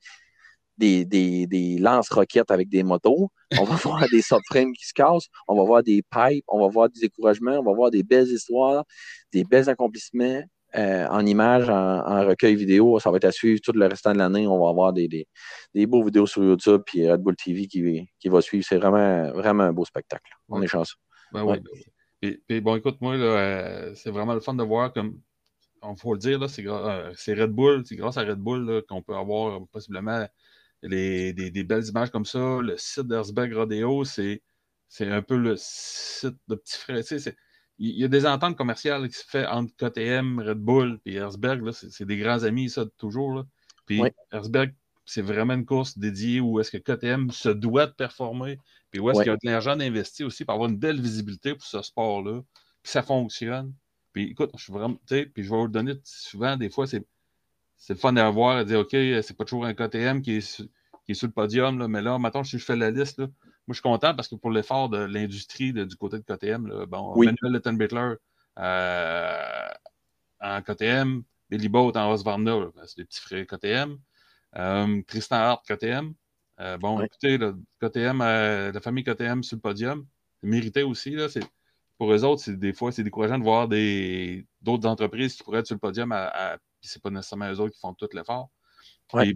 des, 0.78 1.04
des, 1.04 1.78
lance-roquettes 1.78 2.50
avec 2.50 2.68
des 2.68 2.82
motos, 2.82 3.30
on 3.58 3.64
va 3.64 3.74
voir 3.82 4.08
des 4.10 4.22
subframes 4.22 4.72
qui 4.72 4.86
se 4.86 4.92
cassent, 4.92 5.28
on 5.48 5.56
va 5.56 5.64
voir 5.64 5.82
des 5.82 6.02
pipes, 6.02 6.44
on 6.48 6.60
va 6.60 6.68
voir 6.68 6.88
des 6.88 7.00
découragements, 7.00 7.58
on 7.58 7.64
va 7.64 7.72
voir 7.72 7.90
des 7.90 8.02
belles 8.02 8.28
histoires, 8.28 8.84
des 9.32 9.44
belles 9.44 9.68
accomplissements. 9.68 10.42
Euh, 10.74 11.06
en 11.08 11.26
images, 11.26 11.68
en, 11.68 12.26
recueil 12.26 12.56
vidéo, 12.56 12.98
ça 12.98 13.10
va 13.10 13.18
être 13.18 13.26
à 13.26 13.32
suivre 13.32 13.60
tout 13.62 13.72
le 13.72 13.86
restant 13.86 14.14
de 14.14 14.18
l'année. 14.18 14.46
On 14.46 14.58
va 14.58 14.70
avoir 14.70 14.94
des, 14.94 15.06
des, 15.06 15.86
beaux 15.86 16.02
vidéos 16.02 16.26
sur 16.26 16.42
YouTube 16.42 16.80
puis 16.86 17.10
Red 17.10 17.20
Bull 17.20 17.36
TV 17.36 17.66
qui, 17.66 18.08
qui 18.18 18.28
va 18.30 18.40
suivre. 18.40 18.64
C'est 18.66 18.78
vraiment, 18.78 19.30
vraiment 19.32 19.64
un 19.64 19.72
beau 19.74 19.84
spectacle. 19.84 20.32
On 20.48 20.62
est 20.62 20.66
chanceux. 20.66 20.96
Ben 21.30 21.44
ben 21.44 21.60
puis, 22.46 22.60
bon, 22.60 22.76
écoute, 22.76 22.98
moi, 23.00 23.14
euh, 23.16 23.92
c'est 23.96 24.10
vraiment 24.10 24.34
le 24.34 24.40
fun 24.40 24.54
de 24.54 24.62
voir 24.62 24.92
comme. 24.92 25.20
On 25.84 25.96
faut 25.96 26.12
le 26.12 26.20
dire, 26.20 26.40
euh, 26.40 27.12
c'est 27.16 27.34
Red 27.34 27.50
Bull, 27.50 27.82
c'est 27.84 27.96
grâce 27.96 28.16
à 28.16 28.22
Red 28.22 28.38
Bull 28.38 28.84
qu'on 28.88 29.02
peut 29.02 29.16
avoir 29.16 29.60
possiblement 29.72 30.28
des, 30.82 31.64
belles 31.64 31.86
images 31.86 32.10
comme 32.10 32.24
ça. 32.24 32.58
Le 32.60 32.76
site 32.76 33.06
d'Erzberg 33.06 33.52
Rodeo, 33.54 34.04
c'est 34.04 34.40
un 35.00 35.22
peu 35.22 35.36
le 35.36 35.54
site 35.56 36.36
de 36.48 36.54
petits 36.54 36.78
frères. 36.78 37.02
Il 37.78 37.98
y 37.98 38.04
a 38.04 38.08
des 38.08 38.26
ententes 38.26 38.56
commerciales 38.56 39.08
qui 39.08 39.14
se 39.14 39.24
font 39.26 39.44
entre 39.46 39.74
KTM, 39.76 40.38
Red 40.40 40.58
Bull 40.58 41.00
et 41.04 41.14
Erzberg. 41.14 41.68
C'est 41.72 42.04
des 42.04 42.18
grands 42.18 42.44
amis, 42.44 42.70
ça, 42.70 42.84
toujours. 42.98 43.34
Là. 43.34 43.44
Puis 43.86 44.02
Erzberg, 44.30 44.74
c'est 45.04 45.22
vraiment 45.22 45.54
une 45.54 45.64
course 45.64 45.98
dédiée 45.98 46.40
où 46.40 46.60
est-ce 46.60 46.70
que 46.70 46.78
KTM 46.78 47.30
se 47.30 47.48
doit 47.48 47.86
de 47.86 47.92
performer 47.92 48.58
puis 48.92 49.00
où 49.00 49.10
est-ce 49.10 49.20
qu'il 49.20 49.28
y 49.28 49.34
a 49.34 49.36
de 49.36 49.50
l'argent 49.50 49.80
investi 49.80 50.22
aussi 50.22 50.44
pour 50.44 50.54
avoir 50.54 50.68
une 50.68 50.76
belle 50.76 51.00
visibilité 51.00 51.54
pour 51.54 51.64
ce 51.64 51.80
sport-là, 51.80 52.42
puis 52.82 52.92
ça 52.92 53.02
fonctionne. 53.02 53.74
Puis 54.12 54.30
écoute, 54.30 54.50
je 54.54 54.64
suis 54.64 54.72
vraiment, 54.72 55.00
puis 55.06 55.30
je 55.34 55.42
vais 55.42 55.48
vous 55.48 55.64
le 55.64 55.70
donner 55.70 55.94
souvent, 56.04 56.58
des 56.58 56.68
fois, 56.68 56.86
c'est, 56.86 57.02
c'est 57.82 57.94
le 57.94 57.98
fun 57.98 58.12
d'avoir 58.12 58.58
à 58.58 58.64
dire, 58.64 58.78
OK, 58.78 58.90
c'est 58.92 59.36
pas 59.36 59.44
toujours 59.44 59.66
un 59.66 59.74
KTM 59.74 60.22
qui 60.22 60.36
est, 60.36 60.62
qui 61.04 61.12
est 61.12 61.14
sur 61.14 61.26
le 61.26 61.32
podium, 61.32 61.80
là, 61.80 61.88
mais 61.88 62.00
là, 62.00 62.16
maintenant, 62.16 62.44
si 62.44 62.56
je 62.56 62.64
fais 62.64 62.76
la 62.76 62.92
liste, 62.92 63.18
là, 63.18 63.26
moi, 63.26 63.70
je 63.70 63.74
suis 63.74 63.82
content 63.82 64.14
parce 64.14 64.28
que 64.28 64.36
pour 64.36 64.52
l'effort 64.52 64.88
de 64.88 64.98
l'industrie 64.98 65.72
du 65.72 65.96
côté 65.96 66.18
de 66.18 66.22
KTM, 66.22 66.68
là, 66.68 66.86
bon, 66.86 67.12
Manuel 67.16 67.52
Lettenbittler 67.52 68.14
euh, 68.60 69.68
en 70.40 70.62
KTM, 70.62 71.24
Billy 71.50 71.68
Boat 71.68 71.92
en 71.96 72.14
Husqvarna, 72.14 72.70
c'est 72.86 72.98
des 72.98 73.04
petits 73.04 73.20
frères 73.20 73.46
KTM, 73.48 73.98
euh, 74.58 75.02
Tristan 75.08 75.36
Hart 75.38 75.66
KTM, 75.66 76.14
euh, 76.60 76.78
bon, 76.78 77.00
écoutez, 77.00 77.36
KTM, 77.80 78.20
euh, 78.20 78.70
la 78.70 78.80
famille 78.80 79.02
KTM 79.02 79.42
sur 79.42 79.56
le 79.56 79.60
podium, 79.60 80.06
mérité 80.44 80.84
aussi. 80.84 81.10
Là, 81.10 81.26
pour 82.02 82.12
eux 82.12 82.24
autres, 82.24 82.50
des 82.50 82.72
fois, 82.72 82.90
c'est 82.90 83.04
décourageant 83.04 83.38
de 83.38 83.44
voir 83.44 83.68
d'autres 83.68 84.88
entreprises 84.88 85.36
qui 85.36 85.44
pourraient 85.44 85.60
être 85.60 85.68
sur 85.68 85.76
le 85.76 85.78
podium, 85.78 86.10
à, 86.10 86.58
puis 86.80 86.90
c'est 86.90 87.00
pas 87.00 87.10
nécessairement 87.10 87.48
eux 87.48 87.60
autres 87.60 87.74
qui 87.74 87.78
font 87.78 87.94
tout 87.94 88.08
l'effort. 88.12 88.50
je 89.14 89.34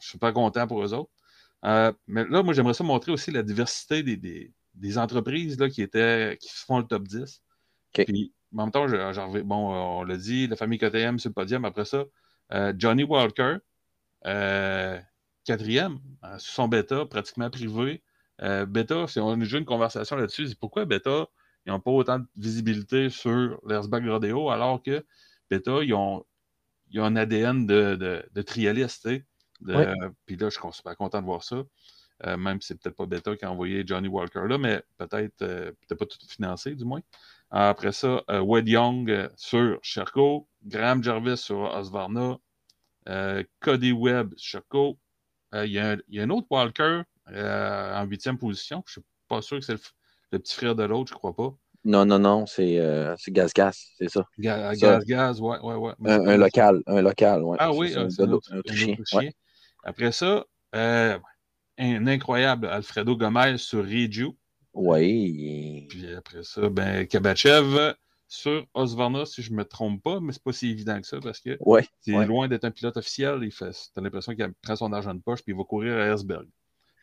suis 0.00 0.18
pas 0.18 0.32
content 0.32 0.66
pour 0.66 0.82
eux 0.82 0.92
autres. 0.92 1.12
Euh, 1.64 1.92
mais 2.08 2.24
là, 2.24 2.42
moi, 2.42 2.52
j'aimerais 2.52 2.74
ça 2.74 2.82
montrer 2.82 3.12
aussi 3.12 3.30
la 3.30 3.44
diversité 3.44 4.02
des, 4.02 4.98
entreprises 4.98 5.56
là, 5.56 5.70
qui, 5.70 5.82
étaient, 5.82 6.36
qui 6.40 6.48
font 6.48 6.78
le 6.78 6.84
top 6.84 7.04
10. 7.04 7.42
Puis, 7.92 8.34
en 8.56 8.64
même 8.64 8.72
temps, 8.72 8.86
bon, 9.44 9.72
on 9.72 10.02
l'a 10.02 10.16
dit, 10.16 10.48
la 10.48 10.56
famille 10.56 10.80
KTM 10.80 11.20
sur 11.20 11.30
le 11.30 11.34
podium. 11.34 11.64
Après 11.64 11.84
ça, 11.84 12.06
Johnny 12.74 13.04
Walker, 13.04 13.58
quatrième, 15.44 16.00
euh, 16.24 16.38
sous 16.38 16.52
son 16.52 16.66
bêta, 16.66 17.06
pratiquement 17.06 17.50
privé. 17.50 18.02
Euh, 18.42 18.66
Beta, 18.66 19.06
si 19.06 19.20
on 19.20 19.30
a 19.30 19.36
eu 19.36 19.56
une 19.56 19.64
conversation 19.64 20.16
là-dessus, 20.16 20.48
c'est 20.48 20.58
pourquoi 20.58 20.86
Beta, 20.86 21.28
ils 21.70 21.74
n'ont 21.74 21.80
pas 21.80 21.92
autant 21.92 22.18
de 22.18 22.26
visibilité 22.36 23.10
sur 23.10 23.60
l'Erzberg 23.64 24.04
Rodeo, 24.08 24.50
alors 24.50 24.82
que 24.82 25.04
Beta, 25.48 25.82
ils 25.84 25.94
ont, 25.94 26.24
ils 26.90 27.00
ont 27.00 27.04
un 27.04 27.14
ADN 27.14 27.64
de, 27.64 27.94
de, 27.94 28.24
de 28.32 28.42
trialiste, 28.42 29.08
Puis 29.64 30.36
là, 30.36 30.48
je 30.48 30.58
suis 30.58 30.72
super 30.72 30.96
content 30.96 31.20
de 31.20 31.26
voir 31.26 31.44
ça. 31.44 31.62
Euh, 32.26 32.36
même 32.36 32.60
si 32.60 32.68
c'est 32.68 32.74
peut-être 32.74 32.96
pas 32.96 33.06
Beta 33.06 33.34
qui 33.36 33.44
a 33.44 33.50
envoyé 33.50 33.82
Johnny 33.86 34.08
Walker 34.08 34.42
là, 34.46 34.58
mais 34.58 34.82
peut-être 34.98 35.40
euh, 35.40 35.72
peut 35.88 35.96
pas 35.96 36.04
tout 36.04 36.18
financé, 36.28 36.74
du 36.74 36.84
moins. 36.84 37.00
Après 37.50 37.92
ça, 37.92 38.22
euh, 38.28 38.40
Wade 38.40 38.68
Young 38.68 39.30
sur 39.36 39.78
Sherco, 39.82 40.46
Graham 40.64 41.02
Jarvis 41.02 41.38
sur 41.38 41.60
Osvarna, 41.74 42.36
Cody 43.60 43.92
Webb 43.92 44.34
sur 44.36 44.60
Sherco. 44.60 44.98
Il 45.54 45.70
y, 45.70 45.78
a 45.78 45.96
un 46.22 46.30
autre 46.30 46.46
Walker 46.50 47.02
en 47.26 48.04
huitième 48.04 48.38
position. 48.38 48.82
Je 48.86 49.00
ne 49.00 49.02
suis 49.02 49.10
pas 49.28 49.40
sûr 49.40 49.58
que 49.58 49.64
c'est 49.64 49.72
le, 49.72 49.80
petit 50.38 50.54
frère 50.54 50.74
de 50.74 50.84
l'autre, 50.84 51.10
je 51.10 51.14
crois 51.14 51.34
pas. 51.34 51.54
Non, 51.84 52.04
non, 52.04 52.18
non, 52.18 52.46
c'est 52.46 52.78
Gaz 53.28 53.52
Gaz, 53.54 53.78
c'est 53.96 54.10
ça. 54.10 54.26
Gaz 54.38 55.04
Gaz, 55.04 55.40
ouais, 55.40 55.58
ouais, 55.60 55.74
ouais. 55.74 55.92
Un, 56.06 56.36
local, 56.36 56.82
un 56.86 57.00
local, 57.00 57.42
ouais. 57.42 57.56
Ah 57.58 57.72
oui, 57.72 57.94
un, 57.96 58.08
chien. 59.04 59.30
Après 59.82 60.12
ça, 60.12 60.44
un 60.72 62.06
incroyable 62.06 62.66
Alfredo 62.66 63.16
Gomez 63.16 63.56
sur 63.58 63.84
Riju. 63.84 64.32
Oui. 64.74 65.86
Puis 65.88 66.14
après 66.14 66.42
ça, 66.42 66.68
ben, 66.68 67.06
Kabachev 67.06 67.94
sur 68.28 68.64
Osvarna, 68.74 69.26
si 69.26 69.42
je 69.42 69.50
ne 69.50 69.56
me 69.56 69.64
trompe 69.64 70.02
pas, 70.02 70.20
mais 70.20 70.32
c'est 70.32 70.42
pas 70.42 70.52
si 70.52 70.70
évident 70.70 71.00
que 71.00 71.06
ça 71.06 71.18
parce 71.20 71.40
que 71.40 71.58
c'est 72.00 72.12
loin 72.26 72.46
d'être 72.46 72.64
un 72.64 72.70
pilote 72.70 72.96
officiel. 72.96 73.50
Fait, 73.50 73.70
as 73.96 74.00
l'impression 74.00 74.34
qu'il 74.34 74.52
prend 74.62 74.76
son 74.76 74.92
argent 74.92 75.14
de 75.14 75.20
poche 75.20 75.42
puis 75.42 75.52
il 75.52 75.58
va 75.58 75.64
courir 75.64 75.96
à 75.96 76.06
Herzberg. 76.06 76.46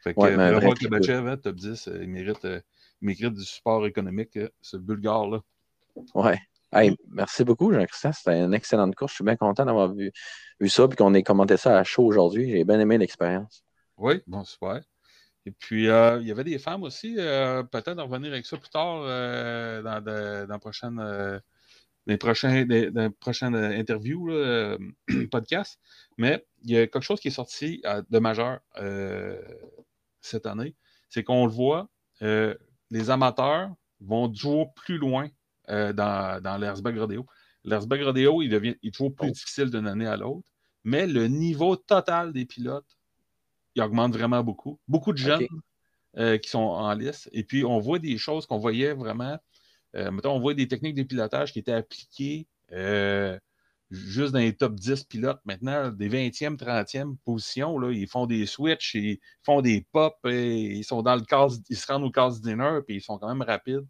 Fait 0.03 0.13
que 0.13 0.19
ouais, 0.21 0.35
bravo 0.35 0.73
Kabachev, 0.73 1.27
hein, 1.27 1.37
top 1.37 1.55
10, 1.55 1.87
euh, 1.89 1.99
il 2.03 2.09
mérite, 2.09 2.45
euh, 2.45 2.61
il 3.01 3.07
mérite 3.07 3.33
du 3.33 3.43
support 3.43 3.85
économique, 3.85 4.37
euh, 4.37 4.49
ce 4.61 4.77
Bulgare-là. 4.77 5.41
Ouais. 6.13 6.39
merci 7.09 7.43
beaucoup, 7.43 7.71
Jean-Christian. 7.71 8.11
C'était 8.13 8.39
une 8.39 8.53
excellente 8.53 8.95
course. 8.95 9.13
Je 9.13 9.15
suis 9.15 9.23
bien 9.23 9.35
content 9.35 9.65
d'avoir 9.65 9.93
vu, 9.93 10.11
vu 10.59 10.69
ça 10.69 10.87
et 10.91 10.95
qu'on 10.95 11.13
ait 11.13 11.23
commenté 11.23 11.57
ça 11.57 11.77
à 11.77 11.83
chaud 11.83 12.05
aujourd'hui. 12.05 12.51
J'ai 12.51 12.63
bien 12.63 12.79
aimé 12.79 12.97
l'expérience. 12.97 13.63
Oui, 13.97 14.21
bon, 14.27 14.43
super. 14.43 14.81
Et 15.47 15.51
puis, 15.51 15.87
euh, 15.87 16.19
il 16.19 16.27
y 16.27 16.31
avait 16.31 16.43
des 16.43 16.59
femmes 16.59 16.83
aussi, 16.83 17.15
euh, 17.17 17.63
peut-être 17.63 18.03
revenir 18.03 18.33
avec 18.33 18.45
ça 18.45 18.57
plus 18.57 18.69
tard 18.69 18.99
euh, 19.03 19.81
dans, 19.81 20.45
dans, 20.45 20.59
prochaine, 20.59 21.01
les 22.05 22.17
prochains, 22.17 22.65
des, 22.65 22.91
prochaines 23.21 23.55
interviews, 23.55 24.29
podcast. 25.31 25.79
Mais 26.17 26.45
il 26.63 26.71
y 26.71 26.77
a 26.77 26.87
quelque 26.87 26.99
chose 26.99 27.21
qui 27.21 27.29
est 27.29 27.31
sorti 27.31 27.81
de 28.09 28.19
majeur 28.19 28.59
cette 30.19 30.45
année. 30.45 30.75
C'est 31.07 31.23
qu'on 31.23 31.45
le 31.45 31.51
voit, 31.53 31.87
les 32.89 33.09
amateurs 33.09 33.71
vont 33.99 34.29
toujours 34.29 34.73
plus 34.73 34.97
loin 34.97 35.27
dans, 35.67 36.41
dans 36.41 36.57
l'Erzberg 36.57 36.97
Rodeo. 36.97 37.25
L'Erzberg 37.65 38.03
Rodeo, 38.03 38.41
il 38.41 38.49
devient 38.49 38.75
il 38.81 38.89
est 38.89 38.91
toujours 38.91 39.13
plus 39.13 39.27
oh. 39.27 39.31
difficile 39.31 39.69
d'une 39.69 39.87
année 39.87 40.07
à 40.07 40.15
l'autre. 40.15 40.47
Mais 40.85 41.05
le 41.05 41.27
niveau 41.27 41.75
total 41.75 42.31
des 42.31 42.45
pilotes 42.45 42.97
il 43.77 43.83
augmente 43.83 44.13
vraiment 44.13 44.43
beaucoup. 44.43 44.79
Beaucoup 44.87 45.13
de 45.13 45.17
jeunes 45.17 45.47
euh, 46.17 46.37
qui 46.37 46.49
sont 46.49 46.57
en 46.57 46.93
liste. 46.93 47.29
Et 47.31 47.43
puis, 47.43 47.63
on 47.63 47.79
voit 47.79 47.99
des 47.99 48.17
choses 48.17 48.47
qu'on 48.47 48.57
voyait 48.57 48.93
vraiment. 48.93 49.37
Euh, 49.95 50.09
mettons, 50.11 50.31
on 50.31 50.39
voit 50.39 50.55
des 50.55 50.67
techniques 50.67 50.95
de 50.95 51.03
pilotage 51.03 51.53
qui 51.53 51.59
étaient 51.59 51.73
appliquées 51.73 52.47
euh, 52.71 53.37
juste 53.89 54.33
dans 54.33 54.39
les 54.39 54.55
top 54.55 54.75
10 54.75 55.03
pilotes. 55.05 55.39
Maintenant, 55.45 55.89
des 55.89 56.09
20e, 56.09 56.57
30e 56.57 57.15
positions, 57.23 57.77
là, 57.79 57.91
ils 57.91 58.07
font 58.07 58.25
des 58.25 58.45
switches, 58.45 58.95
ils 58.95 59.19
font 59.43 59.61
des 59.61 59.85
pops, 59.91 60.15
ils 60.25 60.83
sont 60.83 61.01
dans 61.01 61.15
le 61.15 61.21
casse, 61.21 61.59
ils 61.69 61.77
se 61.77 61.91
rendent 61.91 62.03
au 62.03 62.11
casse 62.11 62.41
dinner, 62.41 62.79
puis 62.85 62.97
ils 62.97 63.01
sont 63.01 63.17
quand 63.17 63.27
même 63.27 63.41
rapides. 63.41 63.85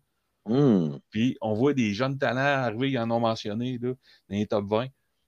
Hmm. 0.46 0.98
Puis 1.10 1.38
on 1.42 1.54
voit 1.54 1.74
des 1.74 1.94
jeunes 1.94 2.18
talents 2.18 2.40
arriver, 2.40 2.92
ils 2.92 2.98
en 3.00 3.12
ont 3.12 3.20
mentionné 3.20 3.78
là, 3.82 3.90
dans 4.30 4.36
les 4.36 4.48
top 4.48 4.66
20. 4.66 4.88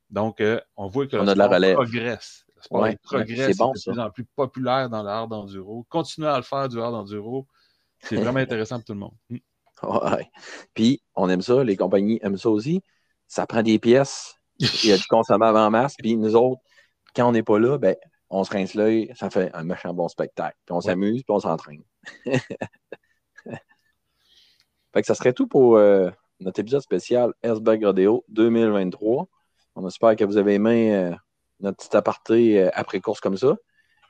Donc, 0.09 0.41
on 0.75 0.87
voit 0.87 1.07
que 1.07 1.17
on 1.17 1.23
le 1.23 1.39
a 1.39 1.73
progresse. 1.73 2.45
Le 2.55 2.61
sport 2.61 2.89
progresse, 3.03 3.57
bon, 3.57 3.71
de 3.71 3.91
plus 3.91 3.99
en 3.99 4.09
plus 4.09 4.25
populaire 4.35 4.89
dans 4.89 5.03
le 5.03 5.09
hard 5.09 5.31
enduro. 5.31 5.85
Continuez 5.89 6.27
à 6.27 6.37
le 6.37 6.43
faire 6.43 6.67
du 6.67 6.79
hard 6.79 6.93
enduro. 6.93 7.47
C'est 8.01 8.15
vraiment 8.33 8.39
intéressant 8.39 8.77
pour 8.77 8.85
tout 8.85 8.93
le 8.93 8.99
monde. 8.99 9.15
Hmm. 9.29 9.37
Ouais. 9.83 10.29
Puis, 10.73 11.01
on 11.15 11.29
aime 11.29 11.41
ça, 11.41 11.63
les 11.63 11.77
compagnies 11.77 12.19
aiment 12.21 12.37
ça 12.37 12.49
aussi. 12.49 12.81
Ça 13.27 13.45
prend 13.45 13.61
des 13.61 13.79
pièces, 13.79 14.38
il 14.59 14.89
y 14.89 14.91
a 14.91 14.97
du 14.97 15.07
consommable 15.07 15.57
en 15.57 15.71
masse. 15.71 15.95
Puis, 15.97 16.17
nous 16.17 16.35
autres, 16.35 16.61
quand 17.15 17.27
on 17.27 17.31
n'est 17.31 17.43
pas 17.43 17.59
là, 17.59 17.77
ben, 17.77 17.95
on 18.29 18.43
se 18.43 18.51
rince 18.51 18.75
l'œil, 18.75 19.11
ça 19.15 19.29
fait 19.29 19.49
un 19.53 19.63
méchant 19.63 19.93
bon 19.93 20.07
spectacle. 20.07 20.57
Puis, 20.65 20.73
on 20.73 20.81
s'amuse, 20.81 21.23
puis 21.23 21.33
on 21.33 21.39
s'entraîne. 21.39 21.83
fait 22.25 22.41
que 25.01 25.05
ça 25.05 25.15
serait 25.15 25.33
tout 25.33 25.47
pour 25.47 25.77
euh, 25.77 26.09
notre 26.39 26.59
épisode 26.59 26.81
spécial 26.81 27.33
Erzberg 27.41 27.83
Rodeo 27.83 28.23
2023. 28.29 29.27
On 29.75 29.87
espère 29.87 30.15
que 30.15 30.25
vous 30.25 30.37
avez 30.37 30.55
aimé. 30.55 30.95
Euh, 30.95 31.15
notre 31.61 31.77
petit 31.77 31.97
aparté 31.97 32.63
euh, 32.63 32.69
après 32.73 33.01
course 33.01 33.19
comme 33.19 33.37
ça. 33.37 33.55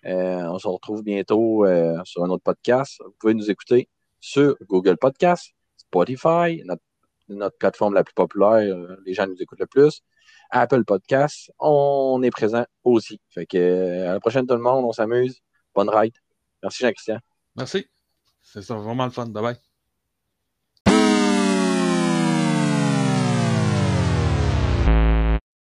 On 0.03 0.59
se 0.59 0.67
retrouve 0.67 1.03
bientôt 1.03 1.65
sur 2.05 2.23
un 2.23 2.29
autre 2.29 2.43
podcast. 2.43 3.01
Vous 3.03 3.13
pouvez 3.19 3.33
nous 3.33 3.51
écouter 3.51 3.89
sur 4.21 4.55
Google 4.67 4.97
Podcast, 4.97 5.51
Spotify, 5.75 6.63
notre, 7.27 7.57
plateforme 7.57 7.95
la 7.95 8.05
plus 8.05 8.13
populaire, 8.13 8.77
les 9.05 9.13
gens 9.13 9.27
nous 9.27 9.41
écoutent 9.41 9.59
le 9.59 9.67
plus. 9.67 10.01
Apple 10.49 10.83
Podcast, 10.83 11.51
on 11.59 12.21
est 12.23 12.31
présent 12.31 12.65
aussi. 12.83 13.19
Fait 13.29 13.45
que 13.45 14.07
à 14.07 14.13
la 14.13 14.19
prochaine 14.19 14.47
tout 14.47 14.55
le 14.55 14.61
monde, 14.61 14.85
on 14.85 14.91
s'amuse. 14.91 15.39
Bonne 15.75 15.89
ride. 15.89 16.15
Merci 16.63 16.83
Jean-Christian. 16.83 17.19
Merci. 17.55 17.87
C'est 18.41 18.67
vraiment 18.67 19.05
le 19.05 19.11
fun. 19.11 19.27
Bye 19.27 19.43
bye. 19.43 19.68